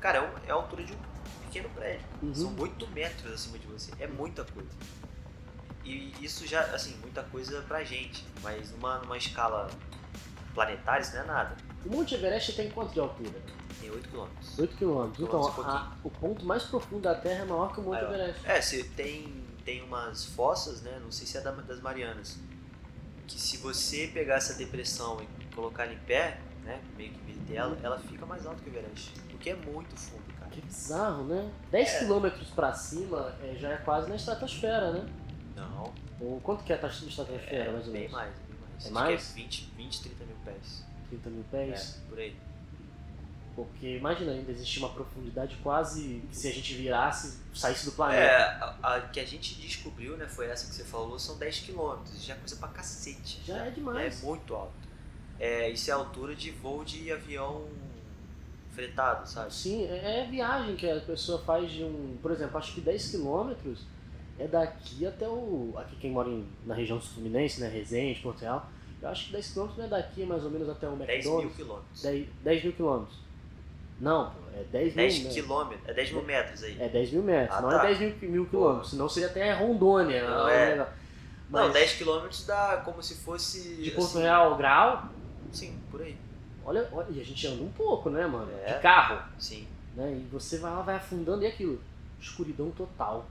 cara, 0.00 0.18
é, 0.18 0.48
é 0.48 0.50
a 0.50 0.54
altura 0.54 0.82
de 0.82 0.92
um 0.92 0.98
pequeno 1.46 1.68
prédio. 1.68 2.04
Uhum. 2.20 2.34
São 2.34 2.56
8 2.58 2.88
metros 2.88 3.32
acima 3.32 3.60
de 3.60 3.66
você. 3.68 3.92
É 4.00 4.08
muita 4.08 4.42
coisa. 4.44 4.68
E 5.84 6.14
isso 6.20 6.46
já, 6.46 6.60
assim, 6.74 6.96
muita 7.02 7.22
coisa 7.24 7.62
pra 7.68 7.84
gente. 7.84 8.24
Mas 8.42 8.70
numa, 8.72 8.98
numa 8.98 9.16
escala 9.18 9.68
planetária, 10.54 11.02
isso 11.02 11.14
não 11.14 11.22
é 11.22 11.26
nada. 11.26 11.56
O 11.84 11.90
Monte 11.90 12.14
Everest 12.14 12.52
tem 12.54 12.70
quanto 12.70 12.92
de 12.94 13.00
altura? 13.00 13.38
Tem 13.80 13.90
8 13.90 14.08
quilômetros. 14.08 14.58
8 14.58 14.76
quilômetros. 14.76 15.26
Então, 15.26 15.62
a- 15.64 15.92
o 16.02 16.10
ponto 16.10 16.44
mais 16.46 16.62
profundo 16.62 17.02
da 17.02 17.14
Terra 17.14 17.42
é 17.42 17.44
maior 17.44 17.72
que 17.72 17.80
o 17.80 17.82
Monte 17.82 17.96
Maior. 18.02 18.14
Everest. 18.14 18.40
É, 18.46 18.60
você 18.62 18.84
tem, 18.96 19.44
tem 19.64 19.82
umas 19.82 20.24
fossas, 20.24 20.80
né? 20.82 20.98
Não 21.02 21.12
sei 21.12 21.26
se 21.26 21.36
é 21.36 21.40
da- 21.42 21.50
das 21.50 21.80
Marianas. 21.80 22.38
Que 23.26 23.38
se 23.38 23.58
você 23.58 24.10
pegar 24.12 24.36
essa 24.36 24.54
depressão 24.54 25.18
e 25.22 25.54
colocar 25.54 25.84
ela 25.84 25.92
em 25.92 25.98
pé, 25.98 26.40
né? 26.62 26.80
Meio 26.96 27.10
que 27.12 27.18
inverter 27.30 27.56
ela, 27.56 27.76
ela 27.82 27.98
fica 27.98 28.24
mais 28.24 28.46
alta 28.46 28.62
que 28.62 28.70
o 28.70 28.72
Everest. 28.72 29.12
O 29.34 29.38
que 29.38 29.50
é 29.50 29.56
muito 29.56 29.94
fundo, 29.96 30.22
cara. 30.38 30.50
Que 30.50 30.60
bizarro, 30.62 31.24
né? 31.24 31.50
10 31.70 31.88
É. 31.94 31.98
quilômetros 31.98 32.48
pra 32.50 32.72
cima 32.72 33.34
é, 33.42 33.54
já 33.56 33.70
é 33.70 33.76
quase 33.78 34.08
na 34.08 34.16
estratosfera, 34.16 34.92
né? 34.92 35.06
Não. 35.56 35.92
Ou 36.20 36.40
quanto 36.40 36.64
que 36.64 36.72
é 36.72 36.76
a 36.76 36.78
taxa 36.78 37.00
de 37.04 37.08
estratosfera, 37.10 37.64
É, 37.70 37.72
mais 37.72 37.86
ou 37.86 37.92
bem 37.92 38.02
menos? 38.02 38.12
mais, 38.16 38.34
bem 38.34 38.56
mais. 38.60 38.74
É 38.74 38.86
Acho 38.86 38.92
mais? 38.94 39.30
é 39.30 39.34
20, 39.34 39.70
20, 39.76 40.00
30 40.02 40.24
mil 40.24 40.36
pés. 40.44 40.84
30 41.08 41.30
mil 41.30 41.44
pés? 41.50 42.00
É, 42.04 42.08
por 42.08 42.18
aí. 42.18 42.36
Porque 43.54 43.96
imagina 43.98 44.32
ainda 44.32 44.50
existir 44.50 44.80
uma 44.80 44.88
profundidade 44.88 45.56
quase 45.62 46.22
que 46.28 46.36
se 46.36 46.48
a 46.48 46.52
gente 46.52 46.74
virasse, 46.74 47.38
saísse 47.54 47.84
do 47.84 47.92
planeta. 47.92 48.20
É, 48.20 48.36
a, 48.82 48.94
a 48.96 49.00
que 49.02 49.20
a 49.20 49.24
gente 49.24 49.54
descobriu, 49.54 50.16
né, 50.16 50.26
foi 50.26 50.46
essa 50.48 50.66
que 50.68 50.74
você 50.74 50.82
falou, 50.82 51.16
são 51.20 51.38
10 51.38 51.60
quilômetros. 51.60 52.20
Já 52.24 52.34
é 52.34 52.36
coisa 52.38 52.56
pra 52.56 52.66
cacete. 52.68 53.40
Já 53.46 53.64
é 53.64 53.68
É 53.68 53.70
demais. 53.70 54.22
muito 54.22 54.52
alto. 54.54 54.72
É, 55.38 55.70
isso 55.70 55.88
é 55.88 55.92
a 55.92 55.96
altura 55.96 56.34
de 56.34 56.50
voo 56.50 56.84
de 56.84 57.12
avião 57.12 57.68
fretado, 58.72 59.28
sabe? 59.28 59.54
Sim, 59.54 59.84
é 59.84 60.22
é 60.22 60.26
viagem 60.26 60.74
que 60.74 60.88
a 60.90 61.00
pessoa 61.00 61.40
faz 61.42 61.70
de 61.70 61.84
um. 61.84 62.16
Por 62.20 62.32
exemplo, 62.32 62.58
acho 62.58 62.72
que 62.74 62.80
10 62.80 63.10
quilômetros 63.10 63.80
é 64.38 64.46
daqui 64.46 65.06
até 65.06 65.28
o. 65.28 65.72
Aqui 65.76 65.96
quem 65.96 66.10
mora 66.10 66.28
em- 66.28 66.46
na 66.66 66.74
região 66.74 67.00
sul 67.00 67.14
fluminense, 67.14 67.60
né? 67.60 67.68
Resende, 67.68 68.20
Porto 68.20 68.40
Real. 68.40 68.66
Eu 69.02 69.08
acho 69.08 69.26
que 69.26 69.32
10 69.32 69.52
quilômetros 69.52 69.78
não 69.78 69.84
é 69.84 69.88
daqui 69.88 70.24
mais 70.24 70.44
ou 70.44 70.50
menos 70.50 70.68
até 70.68 70.88
o 70.88 70.96
10 70.96 71.10
McDonald's. 71.10 71.44
mil 71.46 71.54
quilômetros. 71.54 72.02
10, 72.02 72.28
10 72.42 72.64
mil 72.64 72.72
quilômetros. 72.72 73.18
Não, 74.00 74.32
é 74.56 74.64
10 74.72 74.84
mil 74.86 74.94
10 74.96 75.14
metros. 75.18 75.34
quilômetros, 75.34 75.88
é 75.88 75.92
10 75.94 76.12
mil 76.12 76.22
metros 76.24 76.62
aí. 76.64 76.76
É 76.82 76.88
10 76.88 77.12
mil 77.12 77.22
metros, 77.22 77.56
Ah, 77.58 77.60
não 77.62 77.68
tá. 77.70 77.84
é 77.84 77.94
10 77.94 77.98
mil, 78.20 78.30
mil 78.30 78.46
quilômetros, 78.46 78.90
senão 78.90 79.08
seria 79.08 79.28
até 79.28 79.52
Rondônia. 79.52 80.28
Não, 80.28 80.46
né, 80.46 80.56
é. 80.66 80.70
negócio. 80.70 80.92
Não, 81.50 81.60
Mas 81.64 81.72
10 81.74 81.92
quilômetros 81.94 82.46
dá 82.46 82.82
como 82.84 83.02
se 83.02 83.14
fosse. 83.16 83.76
de 83.76 83.90
Porto 83.92 84.08
assim, 84.08 84.22
Real 84.22 84.50
ao 84.52 84.56
Grau, 84.56 85.04
Sim, 85.52 85.78
por 85.90 86.02
aí. 86.02 86.16
olha, 86.64 86.88
olha, 86.90 87.06
e 87.10 87.20
a 87.20 87.24
gente 87.24 87.46
anda 87.46 87.62
um 87.62 87.70
pouco, 87.70 88.10
né, 88.10 88.26
mano? 88.26 88.50
É. 88.64 88.72
De 88.74 88.80
carro. 88.82 89.22
Sim. 89.38 89.66
Né? 89.94 90.12
E 90.12 90.28
você 90.32 90.58
vai 90.58 90.72
lá, 90.72 90.80
vai 90.82 90.96
afundando 90.96 91.42
e 91.42 91.46
é 91.46 91.50
aquilo. 91.50 91.80
Escuridão 92.20 92.70
total. 92.72 93.26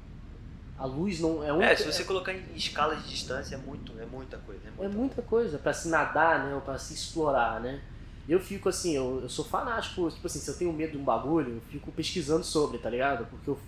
A 0.78 0.86
luz 0.86 1.20
não 1.20 1.44
é 1.44 1.54
um. 1.54 1.62
É, 1.62 1.76
se 1.76 1.86
você 1.86 2.04
colocar 2.04 2.34
em 2.34 2.44
escala 2.56 2.96
de 2.96 3.08
distância 3.08 3.56
é 3.56 3.58
muito, 3.58 3.98
é 4.00 4.06
muita 4.06 4.38
coisa. 4.40 4.62
É 4.68 4.72
muita, 4.72 4.86
É 4.86 4.88
muita 4.88 5.22
coisa 5.22 5.58
para 5.58 5.74
se 5.74 5.88
nadar, 5.88 6.46
né? 6.46 6.56
Ou 6.56 6.62
pra 6.62 6.78
se 6.78 6.94
explorar, 6.94 7.60
né? 7.60 7.82
Eu 8.28 8.40
fico 8.40 8.70
assim, 8.70 8.96
eu, 8.96 9.20
eu 9.22 9.30
sou 9.30 9.44
fanático, 9.44 10.10
tipo 10.10 10.26
assim, 10.26 10.40
se 10.40 10.50
eu 10.50 10.58
tenho 10.58 10.72
medo 10.72 10.94
de 10.94 10.98
um 10.98 11.04
bagulho, 11.04 11.56
eu 11.56 11.62
fico 11.70 11.92
pesquisando 11.92 12.44
sobre, 12.44 12.78
tá 12.78 12.90
ligado? 12.90 13.26
Porque 13.26 13.50
eu, 13.50 13.60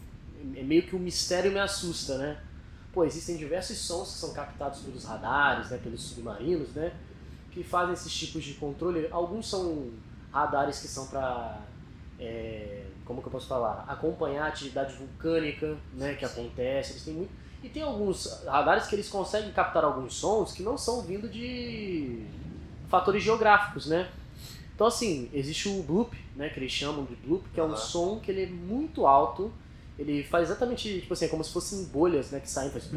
é 0.55 0.63
meio 0.63 0.83
que 0.83 0.95
o 0.95 0.99
mistério 0.99 1.51
me 1.51 1.59
assusta, 1.59 2.17
né? 2.17 2.37
Pô, 2.93 3.03
existem 3.03 3.35
diversos 3.35 3.77
sons 3.77 4.13
que 4.13 4.19
são 4.19 4.33
captados 4.33 4.79
pelos 4.79 5.03
radares, 5.03 5.69
né? 5.69 5.77
Pelos 5.77 6.01
submarinos, 6.01 6.69
né? 6.69 6.93
Que 7.51 7.63
fazem 7.63 7.93
esses 7.93 8.13
tipos 8.13 8.43
de 8.43 8.53
controle. 8.53 9.07
Alguns 9.11 9.49
são 9.49 9.91
radares 10.31 10.79
que 10.79 10.87
são 10.87 11.07
para 11.07 11.59
como 13.05 13.21
que 13.21 13.27
eu 13.27 13.31
posso 13.31 13.47
falar? 13.47 13.85
Acompanhar 13.87 14.45
a 14.45 14.47
atividade 14.47 14.95
vulcânica, 14.95 15.75
né? 15.93 16.15
Que 16.15 16.25
acontece. 16.25 16.93
Eles 16.93 17.03
têm 17.03 17.13
muito 17.13 17.45
e 17.65 17.69
tem 17.69 17.81
alguns 17.81 18.43
radares 18.45 18.85
que 18.85 18.93
eles 18.93 19.09
conseguem 19.09 19.51
captar 19.51 19.83
alguns 19.83 20.13
sons 20.13 20.51
que 20.51 20.61
não 20.61 20.77
são 20.77 21.01
vindo 21.01 21.27
de 21.27 22.23
fatores 22.87 23.23
geográficos, 23.23 23.87
né? 23.87 24.07
Então 24.75 24.85
assim, 24.85 25.31
existe 25.33 25.67
o 25.67 25.81
bloop, 25.81 26.15
né, 26.35 26.49
que 26.49 26.59
eles 26.59 26.71
chamam 26.71 27.05
de 27.05 27.15
bloop, 27.15 27.43
que 27.49 27.59
é 27.59 27.63
um 27.63 27.75
som 27.75 28.19
que 28.19 28.29
ele 28.29 28.43
é 28.43 28.45
muito 28.45 29.07
alto, 29.07 29.51
ele 29.97 30.23
faz 30.23 30.49
exatamente, 30.49 31.01
tipo 31.01 31.13
assim, 31.13 31.25
é 31.25 31.27
como 31.27 31.43
se 31.43 31.51
fossem 31.51 31.85
bolhas, 31.85 32.29
né, 32.29 32.39
que 32.39 32.47
saem, 32.47 32.69
faz. 32.69 32.87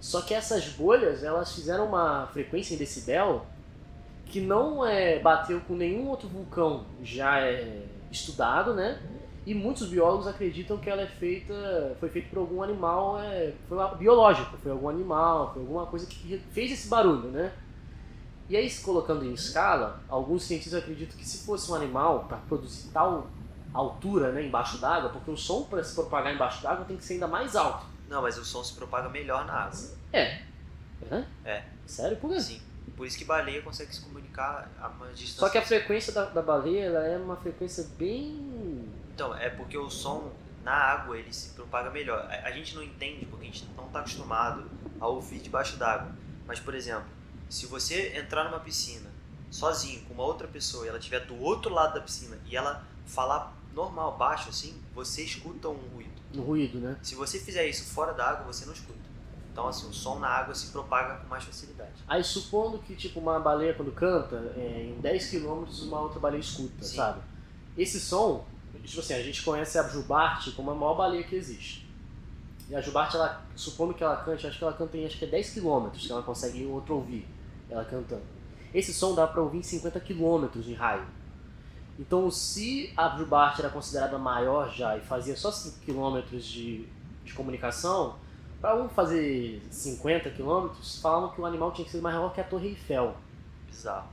Só 0.00 0.22
que 0.22 0.32
essas 0.32 0.68
bolhas, 0.68 1.24
elas 1.24 1.52
fizeram 1.52 1.88
uma 1.88 2.28
frequência 2.28 2.74
em 2.74 2.76
decibel 2.76 3.44
que 4.30 4.40
não 4.40 4.86
é, 4.86 5.18
bateu 5.18 5.60
com 5.62 5.74
nenhum 5.74 6.08
outro 6.08 6.28
vulcão 6.28 6.84
já 7.02 7.40
é 7.40 7.84
estudado, 8.10 8.74
né? 8.74 9.00
E 9.46 9.54
muitos 9.54 9.88
biólogos 9.88 10.26
acreditam 10.26 10.78
que 10.78 10.88
ela 10.88 11.02
é 11.02 11.06
feita, 11.06 11.96
foi 11.98 12.08
feita 12.08 12.28
por 12.28 12.38
algum 12.38 12.62
animal, 12.62 13.20
é, 13.20 13.52
foi 13.68 13.78
biológico, 13.96 14.56
foi 14.58 14.70
algum 14.70 14.88
animal, 14.88 15.52
foi 15.52 15.62
alguma 15.62 15.86
coisa 15.86 16.06
que 16.06 16.38
fez 16.52 16.70
esse 16.70 16.88
barulho, 16.88 17.28
né? 17.30 17.52
E 18.48 18.56
aí, 18.56 18.70
colocando 18.82 19.24
em 19.24 19.32
escala, 19.32 20.00
alguns 20.08 20.42
cientistas 20.44 20.82
acreditam 20.82 21.16
que 21.16 21.24
se 21.24 21.46
fosse 21.46 21.70
um 21.70 21.74
animal 21.74 22.24
para 22.28 22.36
produzir 22.38 22.90
tal 22.92 23.28
altura, 23.72 24.32
né, 24.32 24.44
embaixo 24.44 24.78
d'água, 24.78 25.10
porque 25.10 25.30
o 25.30 25.36
som 25.36 25.62
para 25.62 25.82
se 25.84 25.94
propagar 25.94 26.34
embaixo 26.34 26.62
d'água 26.62 26.84
tem 26.84 26.96
que 26.96 27.04
ser 27.04 27.14
ainda 27.14 27.28
mais 27.28 27.54
alto. 27.54 27.86
Não, 28.08 28.20
mas 28.20 28.36
o 28.36 28.44
som 28.44 28.62
se 28.64 28.74
propaga 28.74 29.08
melhor 29.08 29.46
na 29.46 29.52
água. 29.52 29.78
É. 30.12 30.42
É? 31.10 31.24
É. 31.44 31.64
Sério? 31.86 32.16
Por 32.16 32.30
quê? 32.30 32.40
Sim. 32.40 32.60
Por 32.96 33.06
isso 33.06 33.16
que 33.16 33.24
baleia 33.24 33.62
consegue 33.62 33.94
se 33.94 34.02
comunicar 34.02 34.70
a 34.80 34.88
uma 34.88 35.06
distância. 35.08 35.40
Só 35.40 35.48
que 35.48 35.58
a 35.58 35.62
frequência 35.62 36.12
da, 36.12 36.26
da 36.26 36.42
baleia 36.42 36.84
ela 36.84 37.04
é 37.06 37.16
uma 37.16 37.36
frequência 37.36 37.86
bem. 37.96 38.88
Então, 39.14 39.34
é 39.34 39.48
porque 39.48 39.76
o 39.76 39.88
som 39.88 40.30
na 40.62 40.72
água 40.72 41.16
ele 41.18 41.32
se 41.32 41.50
propaga 41.50 41.90
melhor. 41.90 42.18
A, 42.30 42.48
a 42.48 42.50
gente 42.50 42.74
não 42.74 42.82
entende 42.82 43.24
porque 43.26 43.46
a 43.46 43.50
gente 43.50 43.66
não 43.76 43.86
está 43.86 44.00
acostumado 44.00 44.64
a 45.00 45.06
ouvir 45.06 45.38
debaixo 45.38 45.76
d'água. 45.76 46.12
Mas, 46.46 46.60
por 46.60 46.74
exemplo, 46.74 47.06
se 47.48 47.66
você 47.66 48.16
entrar 48.16 48.44
numa 48.44 48.60
piscina 48.60 49.08
sozinho 49.50 50.02
com 50.04 50.14
uma 50.14 50.22
outra 50.22 50.46
pessoa 50.46 50.84
e 50.84 50.88
ela 50.88 50.98
estiver 50.98 51.24
do 51.26 51.40
outro 51.40 51.72
lado 51.72 51.94
da 51.94 52.00
piscina 52.00 52.38
e 52.46 52.56
ela 52.56 52.84
falar 53.06 53.56
normal, 53.74 54.16
baixo 54.16 54.48
assim, 54.48 54.80
você 54.94 55.22
escuta 55.22 55.68
um 55.68 55.78
ruído. 55.94 56.10
no 56.34 56.42
ruído, 56.42 56.78
né? 56.78 56.96
Se 57.02 57.14
você 57.14 57.38
fizer 57.38 57.66
isso 57.66 57.84
fora 57.92 58.12
da 58.12 58.28
água, 58.28 58.52
você 58.52 58.64
não 58.66 58.72
escuta. 58.72 58.99
Então, 59.52 59.66
assim, 59.66 59.88
o 59.88 59.92
som 59.92 60.18
na 60.18 60.28
água 60.28 60.54
se 60.54 60.70
propaga 60.70 61.16
com 61.16 61.28
mais 61.28 61.44
facilidade. 61.44 61.92
Aí 62.06 62.22
supondo 62.22 62.78
que 62.78 62.94
tipo 62.94 63.18
uma 63.18 63.38
baleia 63.40 63.74
quando 63.74 63.90
canta, 63.92 64.36
é, 64.56 64.92
em 64.96 65.00
10 65.00 65.30
km 65.30 65.64
uma 65.82 66.00
outra 66.00 66.20
baleia 66.20 66.40
escuta, 66.40 66.84
Sim. 66.84 66.96
sabe? 66.96 67.20
Esse 67.76 67.98
som, 67.98 68.44
tipo 68.84 69.00
assim, 69.00 69.14
a 69.14 69.22
gente 69.22 69.42
conhece 69.42 69.78
a 69.78 69.82
jubarte 69.88 70.52
como 70.52 70.70
a 70.70 70.74
maior 70.74 70.94
baleia 70.94 71.24
que 71.24 71.34
existe. 71.34 71.88
E 72.68 72.74
a 72.74 72.80
jubarte, 72.80 73.16
ela, 73.16 73.44
supondo 73.56 73.92
que 73.92 74.04
ela 74.04 74.16
cante, 74.18 74.46
acho 74.46 74.56
que 74.56 74.62
ela 74.62 74.72
canta 74.72 74.96
em 74.96 75.04
acho 75.04 75.18
que 75.18 75.24
é 75.24 75.28
10 75.28 75.54
km 75.54 75.88
que 75.90 76.12
ela 76.12 76.22
consegue 76.22 76.64
outro 76.66 76.94
ouvir, 76.94 77.26
ela 77.68 77.84
cantando. 77.84 78.22
Esse 78.72 78.92
som 78.92 79.14
dá 79.14 79.26
pra 79.26 79.42
ouvir 79.42 79.58
em 79.58 79.62
50 79.62 79.98
km 79.98 80.46
de 80.54 80.74
raio. 80.74 81.04
Então, 81.98 82.30
se 82.30 82.92
a 82.96 83.08
jubarte 83.18 83.60
era 83.60 83.68
considerada 83.68 84.16
maior 84.16 84.70
já 84.72 84.96
e 84.96 85.00
fazia 85.00 85.36
só 85.36 85.50
5 85.50 85.80
km 85.84 86.22
de, 86.38 86.86
de 87.24 87.34
comunicação, 87.34 88.16
para 88.60 88.76
um 88.76 88.88
fazer 88.88 89.62
50 89.70 90.30
km, 90.30 90.68
falavam 91.00 91.30
que 91.30 91.40
o 91.40 91.46
animal 91.46 91.72
tinha 91.72 91.84
que 91.84 91.90
ser 91.90 92.00
maior 92.00 92.32
que 92.32 92.40
a 92.40 92.44
Torre 92.44 92.68
Eiffel. 92.68 93.16
Bizarro. 93.66 94.08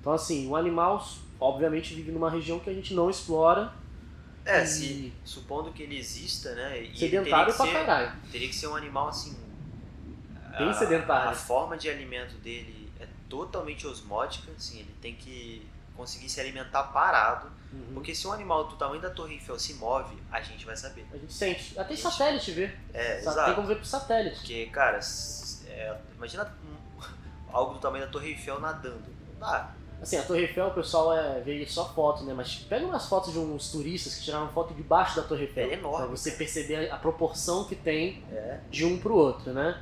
Então, 0.00 0.12
assim, 0.12 0.48
o 0.48 0.56
animal, 0.56 1.04
obviamente, 1.38 1.94
vive 1.94 2.10
numa 2.10 2.28
região 2.30 2.58
que 2.58 2.68
a 2.68 2.74
gente 2.74 2.92
não 2.94 3.08
explora. 3.08 3.72
É, 4.44 4.64
E- 4.64 4.66
se 4.66 5.12
supondo 5.24 5.70
que 5.70 5.84
ele 5.84 5.96
exista, 5.96 6.52
né? 6.54 6.80
E 6.82 6.98
sedentário 6.98 7.54
pra 7.54 7.64
ser, 7.64 7.72
caralho. 7.72 8.12
teria 8.32 8.48
que 8.48 8.54
ser 8.54 8.66
um 8.66 8.74
animal 8.74 9.08
assim. 9.08 9.36
Bem 10.58 10.68
a, 10.68 10.72
sedentário. 10.72 11.30
A 11.30 11.34
forma 11.34 11.78
de 11.78 11.88
alimento 11.88 12.34
dele 12.38 12.90
é 13.00 13.06
totalmente 13.28 13.86
osmótica, 13.86 14.50
assim, 14.56 14.80
ele 14.80 14.94
tem 15.00 15.14
que 15.14 15.64
conseguir 15.96 16.28
se 16.28 16.40
alimentar 16.40 16.84
parado. 16.84 17.48
Uhum. 17.72 17.94
Porque 17.94 18.14
se 18.14 18.26
um 18.26 18.32
animal 18.32 18.64
do 18.68 18.76
tamanho 18.76 19.00
da 19.00 19.10
Torre 19.10 19.34
Eiffel 19.34 19.58
se 19.58 19.74
move, 19.74 20.16
a 20.30 20.40
gente 20.40 20.64
vai 20.66 20.76
saber. 20.76 21.06
A 21.12 21.16
gente 21.16 21.32
sente. 21.32 21.78
Até 21.78 21.94
Gente. 21.94 22.02
satélite 22.02 22.50
vê. 22.52 22.70
É? 22.92 23.14
Tem 23.16 23.28
exato. 23.28 23.54
como 23.54 23.66
ver 23.66 23.76
pro 23.76 23.86
satélite. 23.86 24.36
Porque, 24.36 24.66
cara, 24.66 25.00
é, 25.66 25.96
imagina 26.16 26.52
algo 27.52 27.74
do 27.74 27.80
tamanho 27.80 28.04
da 28.04 28.10
Torre 28.10 28.30
Eiffel 28.30 28.60
nadando. 28.60 29.02
Não 29.32 29.40
dá. 29.40 29.72
Assim, 30.02 30.16
a 30.16 30.22
Torre 30.24 30.40
Eiffel, 30.40 30.66
o 30.66 30.74
pessoal 30.74 31.16
é, 31.16 31.40
vê 31.40 31.64
só 31.64 31.88
foto, 31.94 32.24
né? 32.24 32.34
Mas 32.34 32.56
pega 32.56 32.84
umas 32.84 33.08
fotos 33.08 33.32
de 33.32 33.38
uns 33.38 33.70
turistas 33.70 34.16
que 34.16 34.24
tiraram 34.24 34.48
foto 34.48 34.74
debaixo 34.74 35.14
da 35.16 35.22
Torre 35.22 35.44
Eiffel. 35.44 35.70
É 35.70 35.74
enorme, 35.74 36.08
Pra 36.08 36.16
você 36.16 36.32
perceber 36.32 36.90
a 36.90 36.96
proporção 36.96 37.64
que 37.64 37.76
tem 37.76 38.24
É. 38.32 38.58
de 38.68 38.84
um 38.84 38.98
pro 38.98 39.14
outro, 39.14 39.52
né? 39.52 39.80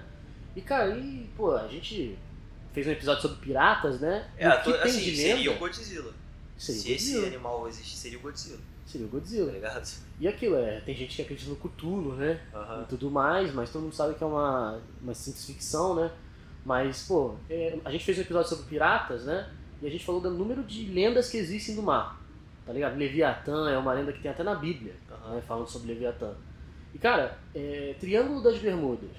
E, 0.54 0.60
cara, 0.60 0.90
e, 0.94 1.30
pô, 1.36 1.56
a 1.56 1.66
gente 1.68 2.18
fez 2.72 2.86
um 2.86 2.90
episódio 2.90 3.22
sobre 3.22 3.38
piratas, 3.38 4.00
né? 4.00 4.28
É, 4.38 4.48
o 4.48 4.58
que 4.58 4.64
to- 4.64 4.72
tem 4.72 4.80
assim, 4.82 5.00
de 5.00 5.16
seria 5.16 5.34
lenda 5.36 5.50
o 5.52 5.58
Godzilla. 5.58 6.12
seria 6.58 6.80
Se 6.82 6.92
esse 6.92 7.06
Godzilla. 7.12 7.26
animal 7.26 7.68
existir, 7.68 7.96
seria 7.96 8.18
o 8.18 8.22
Godzilla, 8.22 8.58
Seria 8.86 9.06
o 9.06 9.10
tá 9.10 9.16
Godzilla. 9.18 9.52
ligado? 9.52 9.88
E 10.18 10.26
aquilo, 10.28 10.56
é, 10.56 10.80
tem 10.80 10.94
gente 10.96 11.16
que 11.16 11.22
acredita 11.22 11.50
no 11.50 11.56
Cthulhu, 11.56 12.14
né? 12.16 12.40
Aham. 12.54 12.82
e 12.82 12.86
tudo 12.86 13.10
mais, 13.10 13.52
mas 13.54 13.70
todo 13.70 13.82
mundo 13.82 13.94
sabe 13.94 14.14
que 14.14 14.22
é 14.24 14.26
uma, 14.26 14.80
uma 15.00 15.14
simples 15.14 15.44
ficção, 15.46 15.94
né? 15.94 16.10
Mas, 16.64 17.06
pô, 17.06 17.36
é, 17.48 17.78
a 17.84 17.90
gente 17.90 18.04
fez 18.04 18.18
um 18.18 18.22
episódio 18.22 18.48
sobre 18.50 18.66
piratas, 18.66 19.24
né? 19.24 19.48
E 19.80 19.86
a 19.86 19.90
gente 19.90 20.04
falou 20.04 20.20
do 20.20 20.30
número 20.30 20.62
de 20.62 20.84
lendas 20.86 21.30
que 21.30 21.38
existem 21.38 21.74
do 21.74 21.82
mar, 21.82 22.20
tá 22.66 22.72
ligado? 22.72 22.98
Leviatã 22.98 23.70
é 23.70 23.78
uma 23.78 23.92
lenda 23.94 24.12
que 24.12 24.20
tem 24.20 24.30
até 24.30 24.42
na 24.42 24.54
Bíblia, 24.54 24.94
aham. 25.10 25.36
né? 25.36 25.42
Falando 25.46 25.68
sobre 25.68 25.88
Leviatã. 25.94 26.34
E, 26.92 26.98
cara, 26.98 27.38
é, 27.54 27.94
Triângulo 27.98 28.42
das 28.42 28.58
Bermudas. 28.58 29.10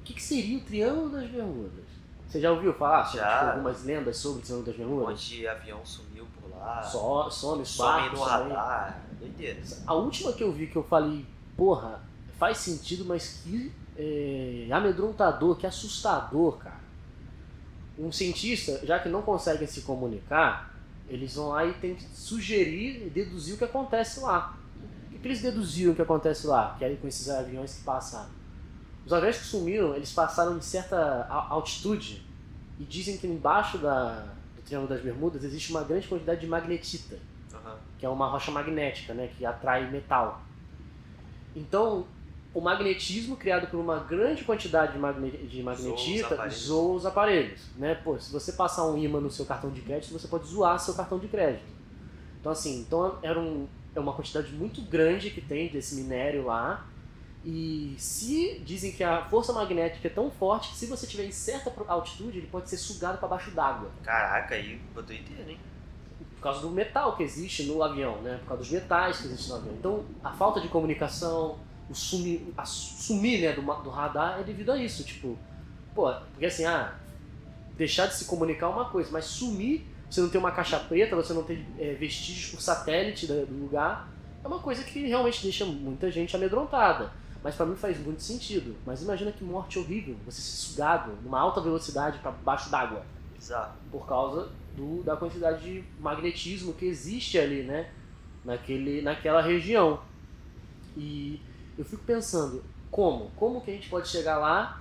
O 0.00 0.04
que, 0.04 0.12
que 0.12 0.22
seria 0.22 0.58
o 0.58 0.60
Triângulo 0.60 1.08
das 1.10 1.28
Bermudas? 1.30 1.83
Você 2.34 2.40
já 2.40 2.50
ouviu 2.50 2.74
falar 2.74 3.04
Já. 3.12 3.38
tipo, 3.38 3.50
algumas 3.52 3.84
lendas 3.84 4.16
sobre 4.16 4.40
o 4.40 4.42
Triângulo 4.42 4.66
das 4.66 4.74
Um 4.74 4.78
Bermudas? 4.78 5.08
monte 5.08 5.36
de 5.36 5.46
avião 5.46 5.86
sumiu 5.86 6.26
por 6.34 6.50
lá. 6.50 6.82
Só, 6.82 7.30
some 7.30 7.62
os 7.62 7.68
some 7.68 8.08
no 8.08 8.20
radar. 8.22 9.00
Doideira. 9.20 9.62
A 9.86 9.94
última 9.94 10.32
que 10.32 10.42
eu 10.42 10.50
vi 10.50 10.66
que 10.66 10.74
eu 10.74 10.82
falei, 10.82 11.24
porra, 11.56 12.02
faz 12.36 12.58
sentido, 12.58 13.04
mas 13.04 13.40
que 13.44 13.72
é, 13.96 14.66
amedrontador, 14.68 15.54
que 15.54 15.64
assustador, 15.64 16.56
cara. 16.58 16.80
Um 17.96 18.10
cientista, 18.10 18.84
já 18.84 18.98
que 18.98 19.08
não 19.08 19.22
conseguem 19.22 19.68
se 19.68 19.82
comunicar, 19.82 20.74
eles 21.08 21.36
vão 21.36 21.50
lá 21.50 21.64
e 21.64 21.72
tentam 21.74 22.04
sugerir 22.12 23.06
e 23.06 23.10
deduzir 23.10 23.54
o 23.54 23.58
que 23.58 23.64
acontece 23.64 24.18
lá. 24.18 24.58
O 25.06 25.10
que 25.12 25.20
que 25.20 25.28
eles 25.28 25.40
deduziram 25.40 25.94
que 25.94 26.02
acontece 26.02 26.48
lá? 26.48 26.74
Que 26.80 26.84
aí 26.84 26.96
com 26.96 27.06
esses 27.06 27.30
aviões 27.30 27.74
que 27.76 27.84
passaram. 27.84 28.30
Os 29.06 29.12
aviões 29.12 29.38
que 29.38 29.44
sumiram, 29.44 29.94
eles 29.94 30.12
passaram 30.12 30.56
em 30.56 30.60
certa 30.60 31.26
altitude 31.28 32.24
e 32.78 32.84
dizem 32.84 33.18
que 33.18 33.26
embaixo 33.26 33.78
da, 33.78 34.26
do 34.56 34.62
Triângulo 34.62 34.88
das 34.88 35.02
Bermudas 35.02 35.44
existe 35.44 35.70
uma 35.70 35.82
grande 35.82 36.08
quantidade 36.08 36.40
de 36.40 36.46
magnetita 36.46 37.18
Aham. 37.52 37.76
que 37.98 38.06
é 38.06 38.08
uma 38.08 38.28
rocha 38.28 38.50
magnética, 38.50 39.12
né, 39.14 39.30
que 39.36 39.44
atrai 39.44 39.90
metal. 39.90 40.42
Então, 41.54 42.06
o 42.54 42.60
magnetismo 42.60 43.36
criado 43.36 43.66
por 43.66 43.78
uma 43.78 43.98
grande 43.98 44.44
quantidade 44.44 44.92
de, 44.92 44.98
magne 44.98 45.30
de 45.30 45.62
magnetita 45.62 46.34
aparelhos. 46.34 46.62
zoa 46.62 46.94
os 46.94 47.06
aparelhos, 47.06 47.60
né? 47.76 47.96
Pô, 47.96 48.18
se 48.18 48.32
você 48.32 48.52
passar 48.52 48.86
um 48.86 48.96
ímã 48.96 49.20
no 49.20 49.30
seu 49.30 49.44
cartão 49.44 49.70
de 49.70 49.80
crédito, 49.80 50.12
você 50.12 50.28
pode 50.28 50.46
zoar 50.46 50.78
seu 50.78 50.94
cartão 50.94 51.18
de 51.18 51.26
crédito. 51.26 51.66
Então, 52.40 52.52
assim, 52.52 52.80
então 52.80 53.18
era 53.22 53.38
um, 53.38 53.66
é 53.94 53.98
uma 53.98 54.12
quantidade 54.12 54.52
muito 54.52 54.80
grande 54.82 55.30
que 55.30 55.40
tem 55.40 55.68
desse 55.68 55.96
minério 55.96 56.46
lá. 56.46 56.86
E 57.44 57.94
se 57.98 58.58
dizem 58.64 58.92
que 58.92 59.04
a 59.04 59.26
força 59.26 59.52
magnética 59.52 60.08
é 60.08 60.10
tão 60.10 60.30
forte 60.30 60.70
que 60.70 60.76
se 60.76 60.86
você 60.86 61.04
estiver 61.04 61.24
em 61.24 61.30
certa 61.30 61.70
altitude, 61.88 62.38
ele 62.38 62.46
pode 62.46 62.70
ser 62.70 62.78
sugado 62.78 63.18
para 63.18 63.28
baixo 63.28 63.50
d'água. 63.50 63.90
Caraca, 64.02 64.54
aí 64.54 64.78
ficou 64.78 65.02
doideira, 65.02 65.50
hein? 65.50 65.58
Por 66.36 66.42
causa 66.42 66.60
do 66.60 66.70
metal 66.70 67.16
que 67.16 67.22
existe 67.22 67.64
no 67.64 67.82
avião, 67.82 68.22
né? 68.22 68.38
Por 68.38 68.48
causa 68.48 68.62
dos 68.62 68.72
metais 68.72 69.18
que 69.18 69.26
existem 69.26 69.50
no 69.50 69.56
avião. 69.56 69.74
Então, 69.74 70.04
a 70.22 70.32
falta 70.32 70.58
de 70.58 70.68
comunicação, 70.68 71.58
o 71.90 71.94
sumir, 71.94 72.46
a 72.56 72.64
sumir 72.64 73.42
né, 73.42 73.52
do, 73.52 73.60
do 73.60 73.90
radar 73.90 74.40
é 74.40 74.42
devido 74.42 74.72
a 74.72 74.78
isso. 74.78 75.04
Tipo, 75.04 75.38
pô, 75.94 76.10
porque 76.32 76.46
assim, 76.46 76.64
ah, 76.64 76.94
deixar 77.76 78.06
de 78.06 78.14
se 78.14 78.24
comunicar 78.24 78.66
é 78.66 78.70
uma 78.70 78.86
coisa, 78.86 79.10
mas 79.12 79.26
sumir, 79.26 79.86
você 80.08 80.22
não 80.22 80.30
ter 80.30 80.38
uma 80.38 80.50
caixa 80.50 80.78
preta, 80.78 81.14
você 81.14 81.34
não 81.34 81.42
ter 81.42 81.62
é, 81.78 81.92
vestígios 81.92 82.52
por 82.52 82.62
satélite 82.62 83.26
do 83.26 83.60
lugar, 83.60 84.08
é 84.42 84.46
uma 84.46 84.60
coisa 84.60 84.82
que 84.82 85.06
realmente 85.06 85.42
deixa 85.42 85.66
muita 85.66 86.10
gente 86.10 86.34
amedrontada. 86.34 87.12
Mas 87.44 87.54
pra 87.54 87.66
mim 87.66 87.76
faz 87.76 87.98
muito 88.02 88.22
sentido. 88.22 88.74
Mas 88.86 89.02
imagina 89.02 89.30
que 89.30 89.44
morte 89.44 89.78
horrível, 89.78 90.16
você 90.24 90.40
ser 90.40 90.56
sugado 90.56 91.12
numa 91.22 91.38
alta 91.38 91.60
velocidade 91.60 92.18
para 92.20 92.30
baixo 92.30 92.70
d'água. 92.70 93.04
Bizarro. 93.36 93.74
Por 93.92 94.06
causa 94.06 94.48
do, 94.74 95.02
da 95.04 95.14
quantidade 95.14 95.62
de 95.62 95.84
magnetismo 96.00 96.72
que 96.72 96.86
existe 96.86 97.38
ali, 97.38 97.62
né? 97.62 97.90
Naquele, 98.44 99.02
naquela 99.02 99.42
região. 99.42 100.00
E 100.96 101.40
eu 101.76 101.84
fico 101.84 102.02
pensando, 102.04 102.64
como? 102.90 103.30
Como 103.36 103.60
que 103.60 103.70
a 103.70 103.74
gente 103.74 103.88
pode 103.90 104.08
chegar 104.08 104.38
lá 104.38 104.80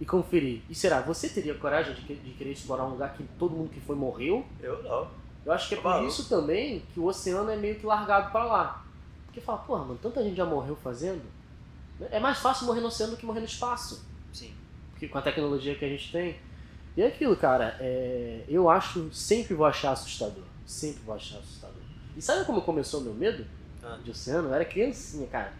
e 0.00 0.04
conferir? 0.04 0.62
E 0.68 0.74
será, 0.74 1.00
você 1.00 1.28
teria 1.28 1.54
coragem 1.54 1.94
de, 1.94 2.02
de 2.16 2.30
querer 2.32 2.52
explorar 2.52 2.86
um 2.86 2.90
lugar 2.90 3.14
que 3.14 3.22
todo 3.38 3.54
mundo 3.54 3.70
que 3.70 3.80
foi 3.80 3.94
morreu? 3.94 4.44
Eu 4.60 4.82
não. 4.82 5.08
Eu 5.46 5.52
acho 5.52 5.68
que 5.68 5.74
é 5.74 5.76
Tá 5.76 5.82
por 5.84 5.88
maluco. 5.90 6.08
isso 6.08 6.28
também 6.28 6.82
que 6.92 6.98
o 7.00 7.04
oceano 7.04 7.50
é 7.50 7.56
meio 7.56 7.76
que 7.76 7.86
largado 7.86 8.30
pra 8.32 8.44
lá. 8.44 8.84
Porque 9.26 9.40
fala, 9.40 9.58
porra, 9.58 9.84
mano, 9.84 9.98
tanta 10.02 10.22
gente 10.24 10.36
já 10.36 10.44
morreu 10.44 10.74
fazendo. 10.76 11.22
É 12.10 12.18
mais 12.20 12.38
fácil 12.38 12.66
morrer 12.66 12.80
no 12.80 12.86
oceano 12.88 13.12
do 13.12 13.18
que 13.18 13.26
morrer 13.26 13.40
no 13.40 13.46
espaço. 13.46 14.04
Sim. 14.32 14.54
Porque 14.92 15.08
com 15.08 15.18
a 15.18 15.22
tecnologia 15.22 15.74
que 15.74 15.84
a 15.84 15.88
gente 15.88 16.10
tem. 16.12 16.36
E 16.96 17.02
é 17.02 17.06
aquilo, 17.06 17.36
cara, 17.36 17.76
é, 17.80 18.44
eu 18.48 18.68
acho, 18.68 19.12
sempre 19.12 19.54
vou 19.54 19.66
achar 19.66 19.92
assustador. 19.92 20.44
Sempre 20.66 21.02
vou 21.02 21.14
achar 21.14 21.38
assustador. 21.38 21.76
E 22.16 22.22
sabe 22.22 22.44
como 22.44 22.62
começou 22.62 23.00
o 23.00 23.04
meu 23.04 23.14
medo 23.14 23.46
Ah. 23.82 23.98
de 24.02 24.10
oceano? 24.10 24.48
Eu 24.48 24.54
era 24.54 24.64
criancinha, 24.64 25.26
cara. 25.28 25.52